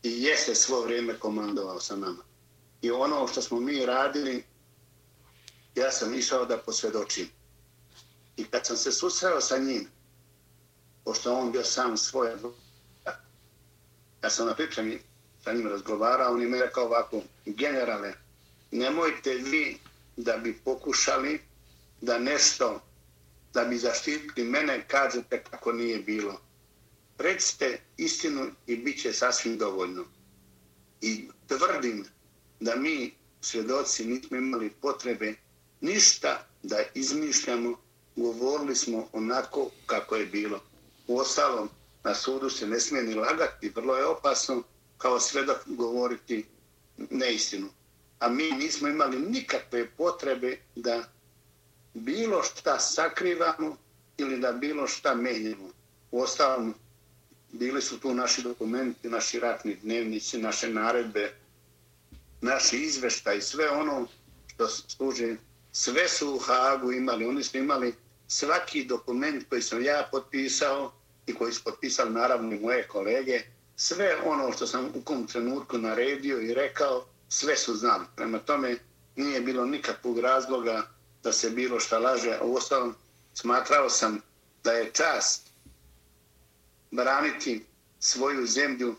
[0.03, 2.23] I jeste svo vrijeme komandovao sa nama.
[2.81, 4.43] I ono što smo mi radili,
[5.75, 7.27] ja sam išao da posvjedočim.
[8.37, 9.87] I kad sam se susreo sa njim,
[11.03, 12.29] pošto on bio sam svoj
[14.25, 14.99] ja sam na pripremi
[15.43, 18.13] sa njim razgovarao, on je mi rekao ovako, generale,
[18.71, 19.77] nemojte vi
[20.17, 21.41] da bi pokušali
[22.01, 22.81] da nešto,
[23.53, 26.41] da bi zaštitili mene, kažete kako nije bilo.
[27.17, 30.05] Recite istinu i bit će sasvim dovoljno.
[31.01, 32.05] I tvrdim
[32.59, 35.33] da mi, svjedoci, nismo imali potrebe
[35.85, 36.31] ništa
[36.63, 37.77] da izmišljamo,
[38.15, 40.59] govorili smo onako kako je bilo.
[41.07, 41.69] U ostalom,
[42.03, 44.63] na sudu se ne smije ni lagati, vrlo je opasno
[44.97, 46.45] kao svedok govoriti
[46.97, 47.69] neistinu.
[48.19, 51.03] A mi nismo imali nikakve potrebe da
[51.93, 53.77] bilo šta sakrivamo
[54.17, 55.69] ili da bilo šta menjamo.
[56.11, 56.73] U ostalom,
[57.51, 61.33] bili su tu naši dokumenti, naši ratni dnevnici, naše naredbe,
[62.41, 64.07] naši izveštaj, sve ono
[64.47, 65.35] što služi
[65.77, 67.95] sve su u Hagu imali, oni su imali
[68.27, 70.91] svaki dokument koji sam ja potpisao
[71.25, 73.41] i koji su potpisali naravno i moje kolege,
[73.75, 78.05] sve ono što sam u kom trenutku naredio i rekao, sve su znali.
[78.15, 78.77] Prema tome
[79.15, 80.87] nije bilo nikakvog razloga
[81.23, 82.95] da se bilo šta laže, u ostalom
[83.33, 84.21] smatrao sam
[84.63, 85.51] da je čast
[86.91, 87.65] braniti
[87.99, 88.95] svoju zemlju,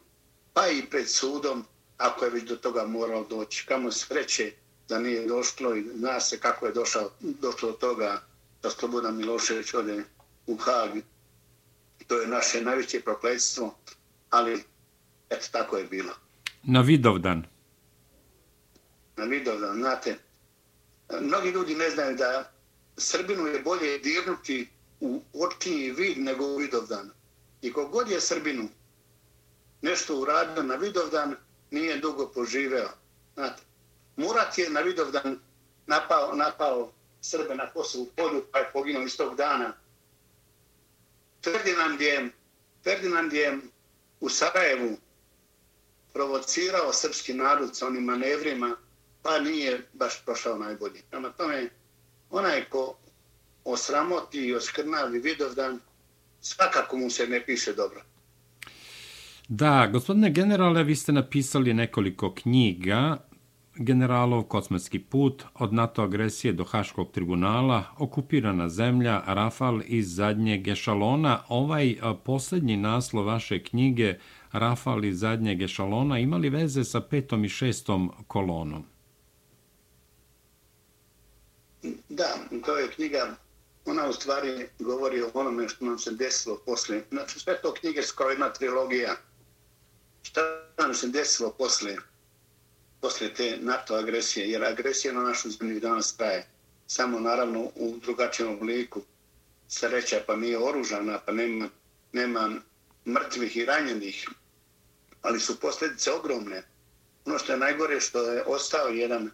[0.52, 1.64] pa i pred sudom,
[1.96, 3.66] ako je već do toga morao doći.
[3.66, 4.52] Kamo sreće
[4.88, 8.22] da nije došlo i zna se kako je došao, došlo do toga
[8.62, 10.04] da Slobodan Milošević ode
[10.46, 10.90] u Hag.
[12.06, 13.74] To je naše najveće prokledstvo,
[14.30, 14.64] ali
[15.30, 16.12] eto tako je bilo.
[16.62, 17.46] Na Vidovdan.
[19.16, 20.18] Na Vidovdan, znate,
[21.20, 22.52] mnogi ljudi ne znaju da
[22.96, 24.68] Srbinu je bolje dirnuti
[25.00, 27.10] u očinji vid nego u Vidovdan.
[27.62, 28.68] I kogod je Srbinu
[29.82, 31.36] nešto uradio na Vidovdan,
[31.70, 32.88] nije dugo poživeo.
[33.34, 33.62] Znate,
[34.16, 35.38] Murat je na Vidovdan
[35.86, 39.72] napao, napao Srbe na Kosovu polju, pa je poginuo iz tog dana.
[41.44, 42.30] Ferdinand je,
[42.84, 43.58] Ferdinand je
[44.20, 44.96] u Sarajevu
[46.12, 48.76] provocirao srpski narod sa onim manevrima,
[49.22, 51.02] pa nije baš prošao najbolje.
[51.10, 51.68] Prema tome,
[52.30, 52.96] onaj ko
[53.64, 55.80] osramoti i oskrnavi Vidovdan,
[56.40, 58.02] svakako mu se ne piše dobro.
[59.48, 63.25] Da, gospodine generale, vi ste napisali nekoliko knjiga
[63.78, 71.42] generalov kosmetski put od NATO agresije do Haškog tribunala, okupirana zemlja, Rafal iz zadnjeg ešalona.
[71.48, 74.18] Ovaj posljednji naslov vaše knjige,
[74.52, 78.84] Rafal iz zadnjeg ešalona, imali veze sa petom i šestom kolonom?
[82.08, 82.34] Da,
[82.66, 83.36] to je knjiga,
[83.84, 87.02] ona u stvari govori o onome što nam se desilo posle.
[87.10, 89.16] Znači, sve to knjige skoro jedna trilogija.
[90.22, 90.40] Šta
[90.78, 91.96] nam se desilo posle
[93.00, 96.46] posle te NATO agresije, jer agresija na našu zemlju danas traje.
[96.86, 99.02] samo naravno u drugačijem obliku
[99.68, 101.68] sreća pa nije oružana, pa nema,
[102.12, 102.50] nema
[103.06, 104.28] mrtvih i ranjenih,
[105.22, 106.62] ali su posljedice ogromne.
[107.24, 109.30] Ono što je najgore što je ostao jedan,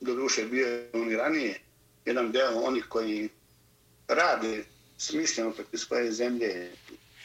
[0.00, 1.60] do duše bio on i ranije,
[2.04, 3.28] jedan deo onih koji
[4.08, 4.64] rade
[4.98, 6.72] smišljeno proti svoje zemlje,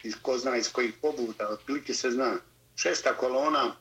[0.03, 2.35] iz ko zna iz kojih pobuda, otprilike se zna.
[2.75, 3.75] Šesta kolona,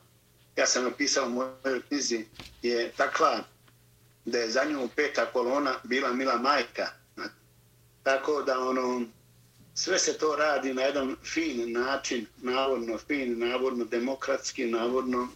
[0.55, 2.25] ja sam napisao u mojoj knjizi,
[2.61, 3.39] je takva
[4.25, 6.87] da je za nju peta kolona bila Mila Majka.
[8.03, 9.05] Tako da ono,
[9.73, 15.27] sve se to radi na jedan fin način, navodno fin, navodno demokratski, navodno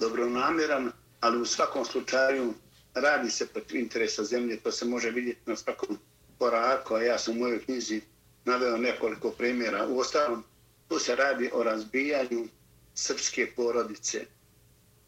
[0.00, 2.54] dobronamiran, ali u svakom slučaju
[2.94, 5.98] radi se protiv interesa zemlje, to se može vidjeti na svakom
[6.38, 8.00] koraku, a ja sam u mojoj knjizi
[8.44, 9.86] naveo nekoliko primjera.
[9.86, 10.44] U ostalom,
[10.88, 12.48] tu se radi o razbijanju
[12.96, 14.26] srpske porodice.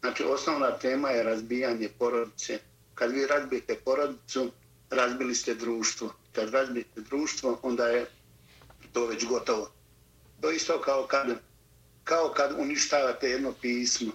[0.01, 2.59] Znači, osnovna tema je razbijanje porodice.
[2.95, 4.51] Kad vi razbijete porodicu,
[4.89, 6.13] razbili ste društvo.
[6.31, 8.05] Kad razbijete društvo, onda je
[8.93, 9.71] to već gotovo.
[10.41, 11.27] To isto kao kad,
[12.03, 14.11] kao kad uništavate jedno pismo.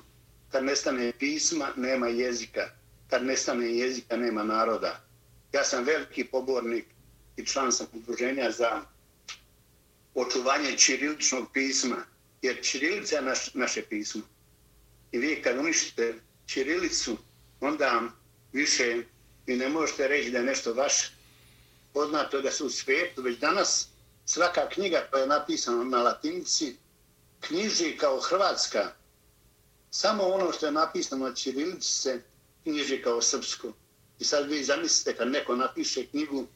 [0.52, 2.68] Kad nestane pisma, nema jezika.
[3.10, 5.00] Kad nestane jezika, nema naroda.
[5.52, 6.84] Ja sam veliki pobornik
[7.36, 8.82] i član sam udruženja za
[10.14, 11.96] očuvanje čiriličnog pisma,
[12.44, 14.22] jer čirilica je naš, naše pismo.
[15.12, 16.14] I vi kad uništite
[16.46, 17.16] čirilicu,
[17.60, 18.02] onda
[18.52, 19.02] više
[19.46, 21.12] vi ne možete reći da je nešto vaše.
[21.92, 23.88] Poznato da su u svijetu, već danas
[24.24, 26.76] svaka knjiga koja je napisana na latinici
[27.40, 28.92] knjiži kao hrvatska.
[29.90, 32.22] Samo ono što je napisano na čirilici se
[32.62, 33.72] knjiži kao srpsko.
[34.18, 36.46] I sad vi zamislite kad neko napiše knjigu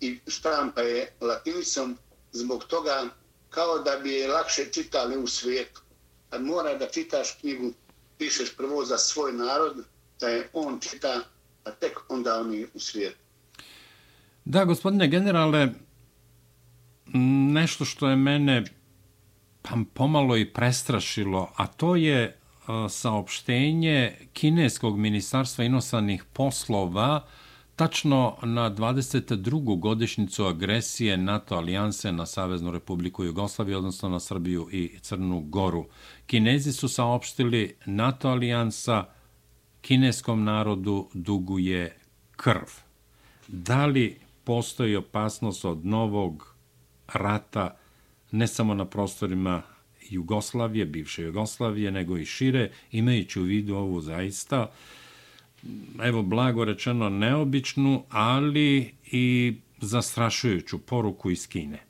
[0.00, 1.98] i štampa je latinicom,
[2.32, 3.08] zbog toga
[3.50, 5.80] kao da bi je lakše čitali u svijetu.
[6.30, 7.72] Kad mora da čitaš knjigu,
[8.18, 9.84] pišeš prvo za svoj narod,
[10.20, 11.20] da je on čita,
[11.64, 13.18] a tek onda oni u svijetu.
[14.44, 15.68] Da, gospodine generale,
[17.52, 18.64] nešto što je mene
[19.94, 22.32] pomalo i prestrašilo, a to je e,
[22.88, 27.26] saopštenje Kineskog ministarstva inostranih poslova
[27.78, 29.78] tačno na 22.
[29.80, 35.86] godišnicu agresije NATO alijanse na Saveznu republiku Jugoslaviju, odnosno na Srbiju i Crnu Goru.
[36.26, 39.04] Kinezi su saopštili NATO alijansa
[39.80, 41.98] kineskom narodu duguje
[42.36, 42.66] krv.
[43.48, 46.54] Da li postoji opasnost od novog
[47.14, 47.76] rata
[48.30, 49.62] ne samo na prostorima
[50.10, 54.70] Jugoslavije, bivše Jugoslavije, nego i šire, imajući u vidu ovu zaista,
[56.02, 61.88] evo, blago rečeno, neobičnu, ali i zastrašujuću poruku iz Kine.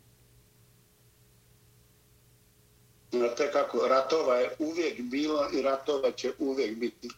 [3.11, 7.09] Znate kako, ratova je uvijek bilo i ratova će uvijek biti.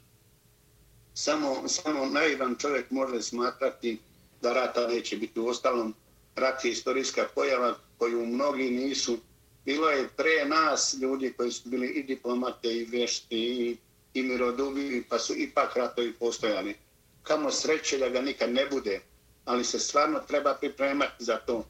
[1.15, 3.99] Samo, samo naivan čovjek može smatrati
[4.43, 5.41] da rata neće biti.
[5.41, 5.95] U ostalom,
[6.37, 9.19] rat je istorijska pojava koju mnogi nisu.
[9.65, 13.77] Bilo je pre nas ljudi koji su bili i diplomate i vešti i,
[14.15, 16.75] i mirodubi, pa su ipak ratovi postojali.
[17.23, 19.01] Kamo sreće da ga nikad ne bude,
[19.45, 21.65] ali se stvarno treba pripremati za to.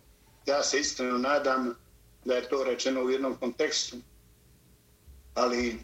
[0.46, 1.74] Ja se iskreno nadam
[2.24, 3.96] da je to rečeno u jednom kontekstu,
[5.34, 5.78] ali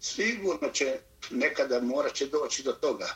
[0.00, 0.98] sigurno će
[1.30, 3.06] nekada morat će doći do toga.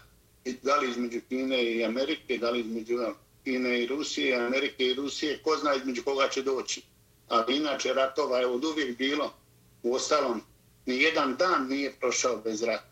[0.44, 2.98] I da li između Kine i Amerike, da li između
[3.44, 6.82] Kine i Rusije, Amerike i Rusije, ko zna između koga će doći.
[7.28, 9.34] Ali inače ratova je od uvijek bilo.
[9.82, 10.42] U ostalom,
[10.86, 12.90] ni jedan dan nije prošao bez rata.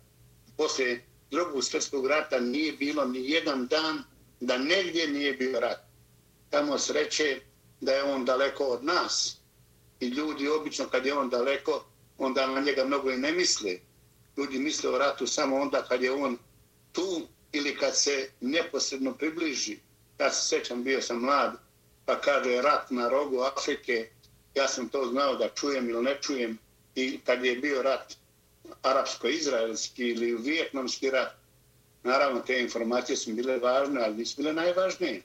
[0.57, 4.03] Poslije drugog svjetskog rata nije bilo ni jedan dan
[4.41, 5.79] da negdje nije bio rat.
[6.51, 7.41] Tamo sreće
[7.81, 9.37] da je on daleko od nas.
[10.01, 11.85] I ljudi obično kad je on daleko,
[12.19, 13.79] onda na njega mnogo i ne misle.
[14.37, 16.39] Ljudi misle o ratu samo onda kad je on
[16.93, 19.79] tu ili kad se neposredno približi
[20.19, 21.57] ja se sećam, bio sam mlad,
[22.05, 24.09] pa kaže rat na rogu Afrike,
[24.55, 26.59] ja sam to znao da čujem ili ne čujem,
[26.95, 28.15] i kad je bio rat
[28.83, 31.33] arapsko-izraelski ili vijetnamski rat,
[32.03, 35.23] naravno te informacije su bile važne, ali nisu bile najvažnije.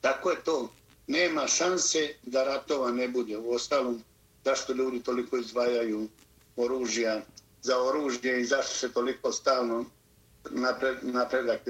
[0.00, 0.72] Tako je to.
[1.06, 3.38] Nema šanse da ratova ne bude.
[3.38, 4.02] U ostalom,
[4.44, 6.08] zašto ljudi toliko izdvajaju
[6.56, 7.22] oružja
[7.62, 9.84] za oružje i zašto se toliko stalno
[10.50, 11.60] napred, napredak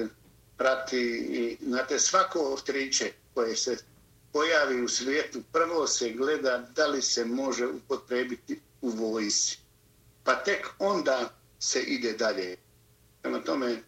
[0.56, 0.98] prati
[1.30, 3.76] i znate svako otkriće koje se
[4.32, 9.58] pojavi u svijetu prvo se gleda da li se može upotrebiti u vojsi.
[10.24, 12.56] Pa tek onda se ide dalje.
[13.22, 13.82] Prema tome,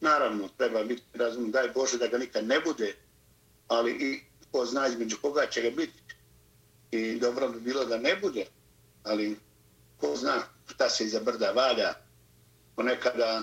[0.00, 2.96] naravno, treba biti razum, daj Bože da ga nikad ne bude,
[3.68, 4.20] ali i
[4.52, 6.02] ko zna između koga će ga biti.
[6.90, 8.46] I dobro bi bilo da ne bude,
[9.04, 9.36] ali
[9.96, 11.94] ko zna šta se iza brda valja.
[12.76, 13.42] Ponekada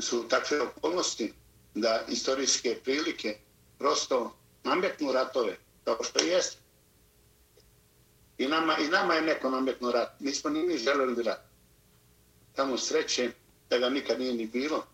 [0.00, 1.32] su takve okolnosti
[1.74, 3.36] da istorijske prilike
[3.78, 6.63] prosto nametnu ratove, kao što jeste.
[8.38, 10.20] I nama, I nama je neko nametno rat.
[10.20, 11.40] Nismo ni mi želeli rat.
[12.54, 13.30] Tamo sreće
[13.70, 14.86] da ga nikad nije ni bilo,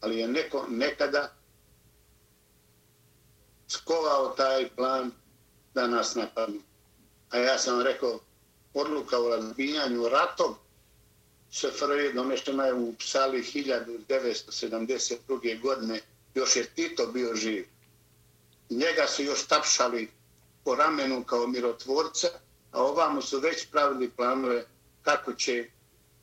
[0.00, 1.34] ali je neko nekada
[3.68, 5.10] skovao taj plan
[5.74, 6.58] da nas napadne.
[7.30, 8.20] A ja sam rekao,
[8.74, 10.54] odluka o razbijanju ratom
[11.50, 15.60] SFRJ domeštena je u psali 1972.
[15.60, 16.00] godine,
[16.34, 17.66] još je Tito bio živ.
[18.70, 20.10] Njega su još tapšali
[20.64, 22.28] po ramenu kao mirotvorca,
[22.74, 24.64] a ovamo su već pravili planove
[25.02, 25.64] kako će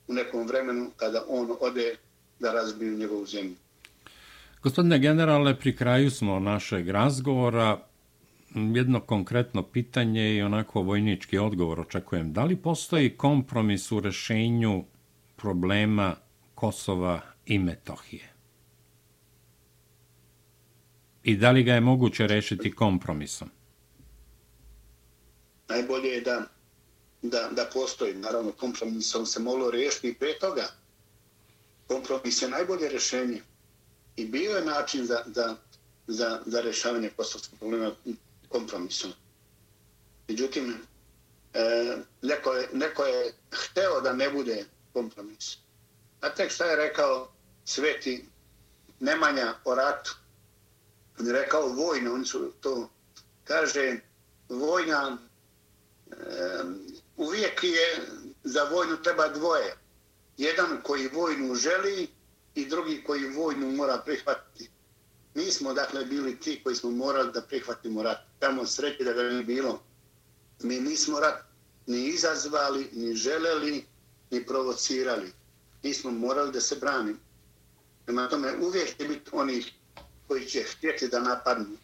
[0.08, 1.96] u nekom vremenu kada on ode
[2.40, 3.56] da razbiju njegovu zemlju.
[4.64, 7.80] Gospodine generale, pri kraju smo našeg razgovora.
[8.56, 12.34] Jedno konkretno pitanje i onako vojnički odgovor očekujem.
[12.34, 14.84] Da li postoji kompromis u rešenju
[15.36, 16.16] problema
[16.56, 18.30] Kosova i Metohije?
[21.24, 23.50] I da li ga je moguće rešiti kompromisom?
[25.72, 26.42] Najbolje je da,
[27.22, 28.14] da, da postoji.
[28.14, 30.68] Naravno, kompromisom se moglo rešiti i pre toga.
[31.88, 33.42] Kompromis je najbolje rešenje.
[34.16, 35.56] I bio je način za, za,
[36.08, 37.92] za, za rešavanje kosovskog problema
[38.50, 39.12] kompromisom.
[40.28, 40.76] Međutim,
[41.54, 45.58] e, neko, je, neko je hteo da ne bude kompromis.
[46.22, 47.32] A tek šta je rekao
[47.66, 48.26] sveti
[49.00, 50.16] Nemanja o ratu?
[51.20, 52.90] On je rekao vojna, oni su to,
[53.44, 54.00] kaže,
[54.50, 55.18] vojna,
[57.18, 58.02] uvijek je
[58.44, 59.76] za vojnu treba dvoje.
[60.38, 62.08] Jedan koji vojnu želi
[62.56, 64.70] i drugi koji vojnu mora prihvatiti.
[65.34, 68.18] Mi smo dakle bili ti koji smo morali da prihvatimo rat.
[68.40, 69.84] Tamo sreće da ga ne bilo.
[70.60, 71.44] Mi nismo rat
[71.88, 73.86] ni izazvali, ni želeli,
[74.32, 75.32] ni provocirali.
[75.84, 77.20] Mi smo morali da se branimo.
[78.06, 79.72] Prema tome uvijek će biti onih
[80.28, 81.78] koji će htjeti da napadnu.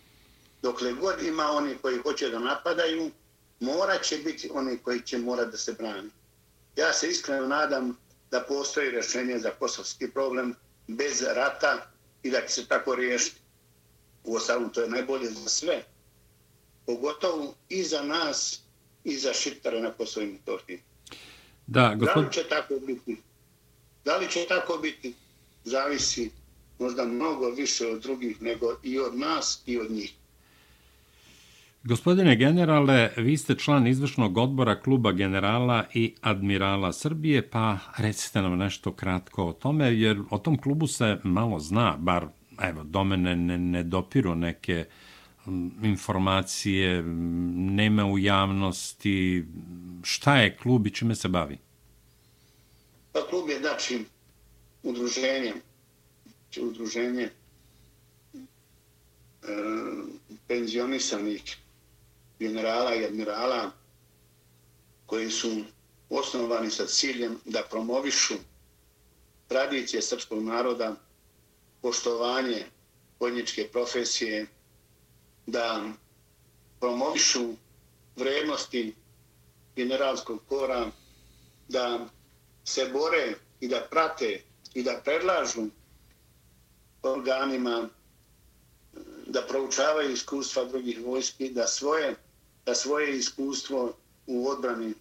[0.61, 3.11] Dokle god ima oni koji hoće da napadaju,
[3.59, 6.09] mora će biti oni koji će morati da se brani.
[6.75, 7.97] Ja se iskreno nadam
[8.31, 10.55] da postoji rješenje za kosovski problem
[10.87, 11.91] bez rata
[12.23, 13.41] i da će se tako riješiti.
[14.23, 15.83] U ostalom, to je najbolje za sve.
[16.85, 18.61] Pogotovo i za nas
[19.03, 20.79] i za šiptare na Kosovo i
[21.67, 22.23] Da, gospod...
[22.23, 23.17] da li će tako biti?
[24.05, 25.13] Da li će tako biti?
[25.63, 26.31] Zavisi
[26.79, 30.13] možda mnogo više od drugih nego i od nas i od njih.
[31.87, 38.57] Gospodine generale, vi ste član izvršnog odbora kluba generala i admirala Srbije, pa recite nam
[38.57, 42.27] nešto kratko o tome, jer o tom klubu se malo zna, bar
[42.61, 44.85] evo, do mene ne, ne dopiru neke
[45.83, 47.03] informacije,
[47.55, 49.45] nema u javnosti.
[50.03, 51.57] Šta je klub i čime se bavi?
[53.11, 54.05] Pa klub je znači
[54.83, 55.53] udruženje,
[56.25, 57.29] znači, udruženje e,
[60.47, 61.57] penzionisanih
[62.39, 63.71] generala i admirala
[65.05, 65.63] koji su
[66.09, 68.33] osnovani sa ciljem da promovišu
[69.47, 70.95] tradicije srpskog naroda,
[71.81, 72.65] poštovanje
[73.19, 74.47] vojničke profesije,
[75.45, 75.83] da
[76.79, 77.53] promovišu
[78.15, 78.95] vrednosti
[79.75, 80.91] generalskog kora,
[81.67, 82.05] da
[82.65, 84.41] se bore i da prate
[84.73, 85.67] i da predlažu
[87.03, 87.89] organima
[89.27, 92.15] da proučavaju iskustva drugih vojski, da svoje
[92.67, 93.93] da svoje iskustvo
[94.27, 94.93] u odbrani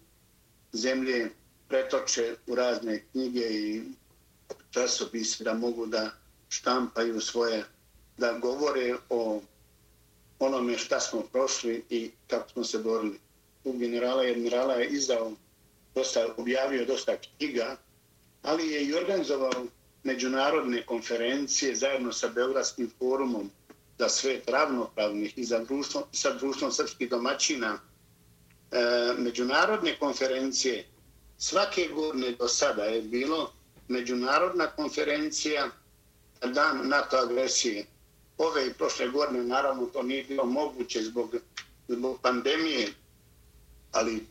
[0.73, 1.29] zemlje
[1.67, 3.81] pretoče u razne knjige i
[4.71, 6.11] časopise da mogu da
[6.49, 7.63] štampaju svoje,
[8.17, 9.41] da govore o
[10.39, 13.19] onome šta smo prošli i kako smo se borili.
[13.63, 15.31] U generala i admirala je izdao,
[15.95, 17.75] dosta, objavio dosta knjiga,
[18.43, 19.65] ali je i organizovao
[20.03, 23.51] međunarodne konferencije zajedno sa Beogradskim forumom
[23.99, 27.79] za svet ravnopravnih i za društvo, sa društvom srpskih domaćina
[28.71, 28.77] e,
[29.17, 30.87] međunarodne konferencije
[31.37, 33.53] svake godine do sada je bilo
[33.87, 35.69] međunarodna konferencija
[36.43, 37.85] dan NATO agresije.
[38.37, 41.35] Ove i prošle godine naravno to nije bilo moguće zbog,
[41.87, 42.87] zbog pandemije,
[43.91, 44.27] ali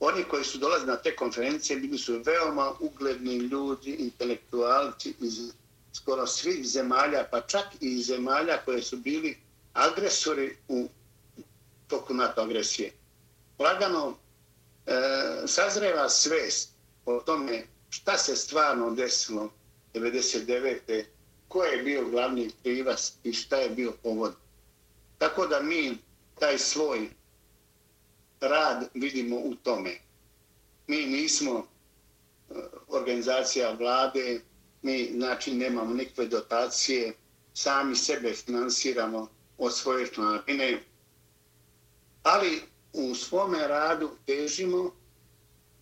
[0.00, 5.52] oni koji su dolazili na te konferencije bili su veoma ugledni ljudi, intelektualci iz
[5.94, 9.38] skoro svih zemalja, pa čak i zemalja koje su bili
[9.72, 10.88] agresori u
[11.86, 12.92] toku NATO agresije.
[13.58, 14.16] Lagano
[14.86, 14.92] e,
[15.46, 16.70] sazreva svest
[17.06, 19.52] o tome šta se stvarno desilo
[19.94, 21.04] 99.
[21.48, 24.34] ko je bio glavni krivac i šta je bio povod.
[25.18, 25.98] Tako da mi
[26.38, 27.08] taj svoj
[28.40, 29.98] rad vidimo u tome.
[30.86, 32.54] Mi nismo e,
[32.88, 34.40] organizacija vlade,
[34.84, 37.12] mi znači nemamo nikakve dotacije,
[37.54, 39.28] sami sebe finansiramo
[39.58, 40.82] od svoje članine,
[42.22, 42.62] ali
[42.92, 44.90] u svome radu težimo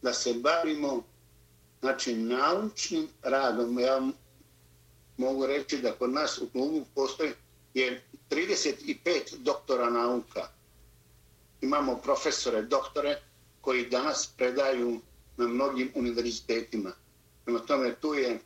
[0.02, 1.02] da se bavimo
[1.80, 3.78] znači, naučnim radom.
[3.78, 4.00] Ja
[5.16, 7.30] mogu reći da kod nas u klubu postoji
[7.74, 10.48] je 35 doktora nauka.
[11.60, 13.22] Imamo profesore, doktore
[13.60, 15.00] koji danas predaju
[15.36, 16.92] na mnogim univerzitetima.
[17.44, 18.40] Prema tome, tu je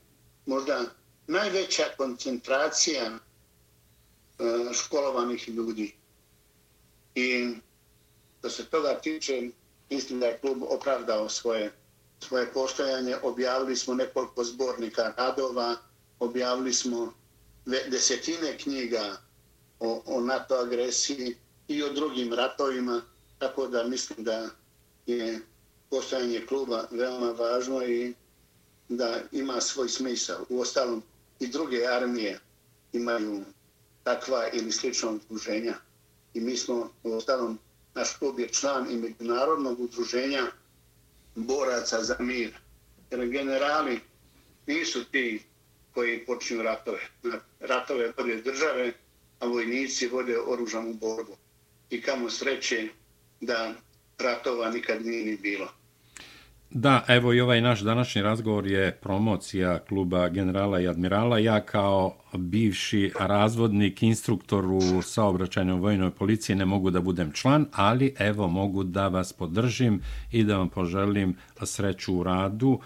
[0.47, 0.85] možda
[1.27, 3.19] najveća koncentracija e,
[4.75, 5.95] školovanih ljudi.
[7.15, 7.55] I
[8.43, 9.43] da se toga tiče,
[9.91, 11.73] mislim da je klub opravdao svoje,
[12.21, 13.17] svoje postojanje.
[13.23, 15.77] Objavili smo nekoliko zbornika radova,
[16.21, 17.13] objavili smo
[17.91, 19.17] desetine knjiga
[19.81, 21.37] o, o NATO agresiji
[21.69, 23.03] i o drugim ratovima,
[23.39, 24.49] tako da mislim da
[25.07, 25.41] je
[25.91, 28.15] postojanje kluba veoma važno i
[28.89, 30.47] da ima svoj smisao.
[30.49, 31.03] U ostalom,
[31.41, 32.41] i druge armije
[32.93, 33.45] imaju
[34.03, 35.75] takva ili slična udruženja.
[36.35, 37.59] I mi smo, u ostalom,
[37.95, 40.47] naš klub je član i međunarodnog udruženja
[41.35, 42.55] boraca za mir.
[43.11, 44.01] Jer generali
[44.67, 45.43] nisu ti
[45.95, 47.01] koji počinju ratove.
[47.61, 48.93] Ratove vode države,
[49.41, 51.37] a vojnici vode oružanu borbu.
[51.91, 52.89] I kamo sreće
[53.41, 53.75] da
[54.19, 55.69] ratova nikad nije ni bilo.
[56.71, 61.39] Da, evo i ovaj naš današnji razgovor je promocija kluba generala i admirala.
[61.39, 68.15] Ja kao bivši razvodnik, instruktor u saobraćajnoj vojnoj policiji ne mogu da budem član, ali
[68.19, 70.01] evo mogu da vas podržim
[70.33, 72.81] i da vam poželim sreću u radu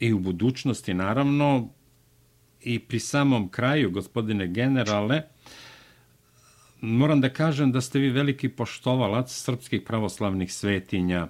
[0.00, 1.68] i u budućnosti naravno.
[2.62, 5.22] I pri samom kraju, gospodine generale,
[6.80, 11.28] moram da kažem da ste vi veliki poštovalac srpskih pravoslavnih svetinja.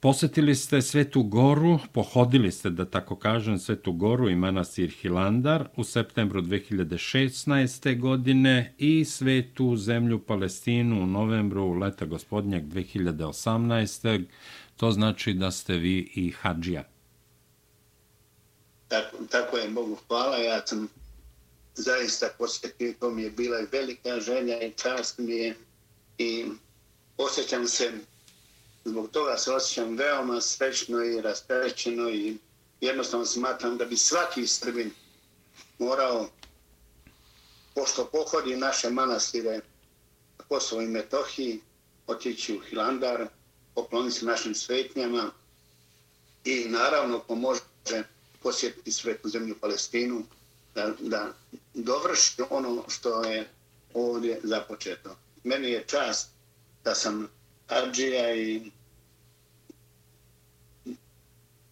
[0.00, 5.84] Posetili ste Svetu Goru, pohodili ste, da tako kažem, Svetu Goru i manastir Hilandar u
[5.84, 8.00] septembru 2016.
[8.00, 14.24] godine i Svetu zemlju Palestinu u novembru leta gospodnjak 2018.
[14.76, 16.84] To znači da ste vi i hađija.
[18.88, 20.36] Tako, tako je, Bogu hvala.
[20.36, 20.88] Ja sam
[21.74, 25.54] zaista posjetio, to mi je bila i velika želja i čast mi je
[26.18, 26.44] i
[27.16, 27.92] osjećam se
[28.88, 32.38] zbog toga se osjećam veoma srećno i rasterećeno i
[32.80, 34.90] jednostavno smatram da bi svaki Srbin
[35.78, 36.28] morao,
[37.74, 39.60] pošto pohodi naše manastire
[40.38, 41.60] na Kosovo i Metohiji,
[42.06, 43.26] otići u Hilandar,
[43.74, 45.30] pokloniti se našim svetnjama
[46.44, 48.04] i naravno pomože
[48.42, 50.22] posjetiti svetu zemlju Palestinu,
[50.74, 51.32] da, da
[51.74, 53.48] dovrši ono što je
[53.94, 55.16] ovdje započeto.
[55.44, 56.28] Meni je čast
[56.84, 57.28] da sam
[57.68, 58.70] Adžija i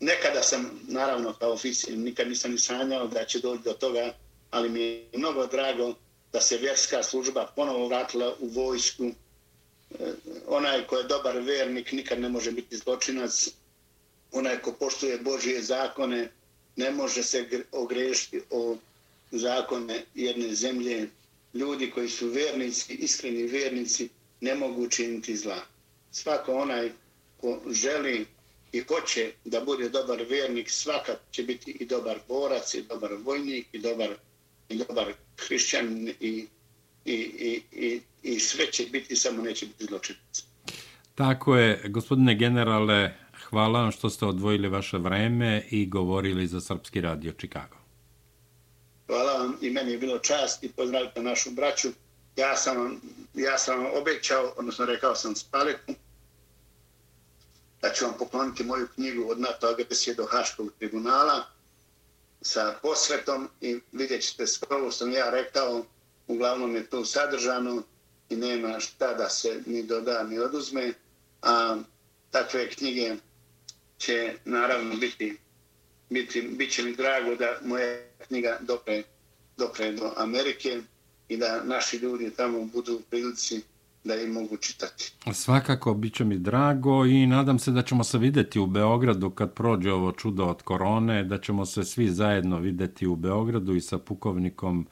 [0.00, 4.14] nekada sam, naravno, kao oficir, nikad nisam ni sanjao da će doći do toga,
[4.50, 5.94] ali mi je mnogo drago
[6.32, 9.04] da se vjerska služba ponovo vratila u vojsku.
[9.04, 10.12] E,
[10.46, 13.48] onaj ko je dobar vernik nikad ne može biti zločinac.
[14.32, 16.28] Onaj ko poštuje Božije zakone
[16.76, 18.76] ne može se ogrešiti o
[19.30, 21.08] zakone jedne zemlje.
[21.54, 24.08] Ljudi koji su vernici, iskreni vernici,
[24.40, 25.60] ne mogu učiniti zla.
[26.12, 26.92] Svako onaj
[27.40, 28.26] ko želi
[28.72, 33.66] i hoće da bude dobar vjernik, svaka će biti i dobar borac, i dobar vojnik,
[33.72, 34.08] i dobar,
[34.68, 36.46] i dobar hrišćan, i,
[37.04, 40.44] i, i, i, i sve će biti, samo neće biti zločinac.
[41.14, 43.14] Tako je, gospodine generale,
[43.48, 47.76] hvala vam što ste odvojili vaše vreme i govorili za Srpski radio Čikago.
[49.06, 51.88] Hvala vam i meni je bilo čast i pozdravite našu braću.
[52.36, 53.00] Ja sam,
[53.34, 55.92] ja sam obećao, odnosno rekao sam Spaleku,
[57.86, 61.44] da ću vam pokloniti moju knjigu od NATO agresije do Haškog tribunala
[62.40, 65.84] sa posvetom i vidjet ćete sve ovo sam ja rekao,
[66.26, 67.82] uglavnom je to sadržano
[68.28, 70.92] i nema šta da se ni doda ni oduzme,
[71.42, 71.76] a
[72.30, 73.14] takve knjige
[73.98, 75.38] će naravno biti,
[76.10, 79.02] biti bit će mi drago da moja knjiga dopre,
[79.56, 80.80] dopre do Amerike
[81.28, 83.60] i da naši ljudi tamo budu u prilici
[84.06, 85.12] da im mogu čitati.
[85.32, 89.54] Svakako, bit će mi drago i nadam se da ćemo se videti u Beogradu kad
[89.54, 93.98] prođe ovo čudo od korone, da ćemo se svi zajedno videti u Beogradu i sa
[93.98, 94.86] pukovnikom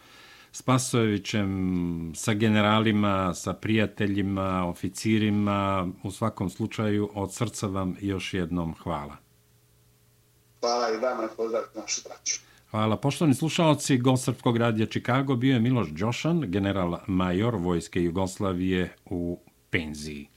[0.52, 5.88] Spasojevićem, sa generalima, sa prijateljima, oficirima.
[6.02, 9.16] U svakom slučaju, od srca vam još jednom hvala.
[10.60, 12.40] Hvala i vama, pozdrav našu braću.
[12.74, 12.96] Hvala.
[12.96, 19.38] Poštovani slušalci, gost Srpskog radija Čikago bio je Miloš Đošan, general major Vojske Jugoslavije u
[19.70, 20.33] penziji.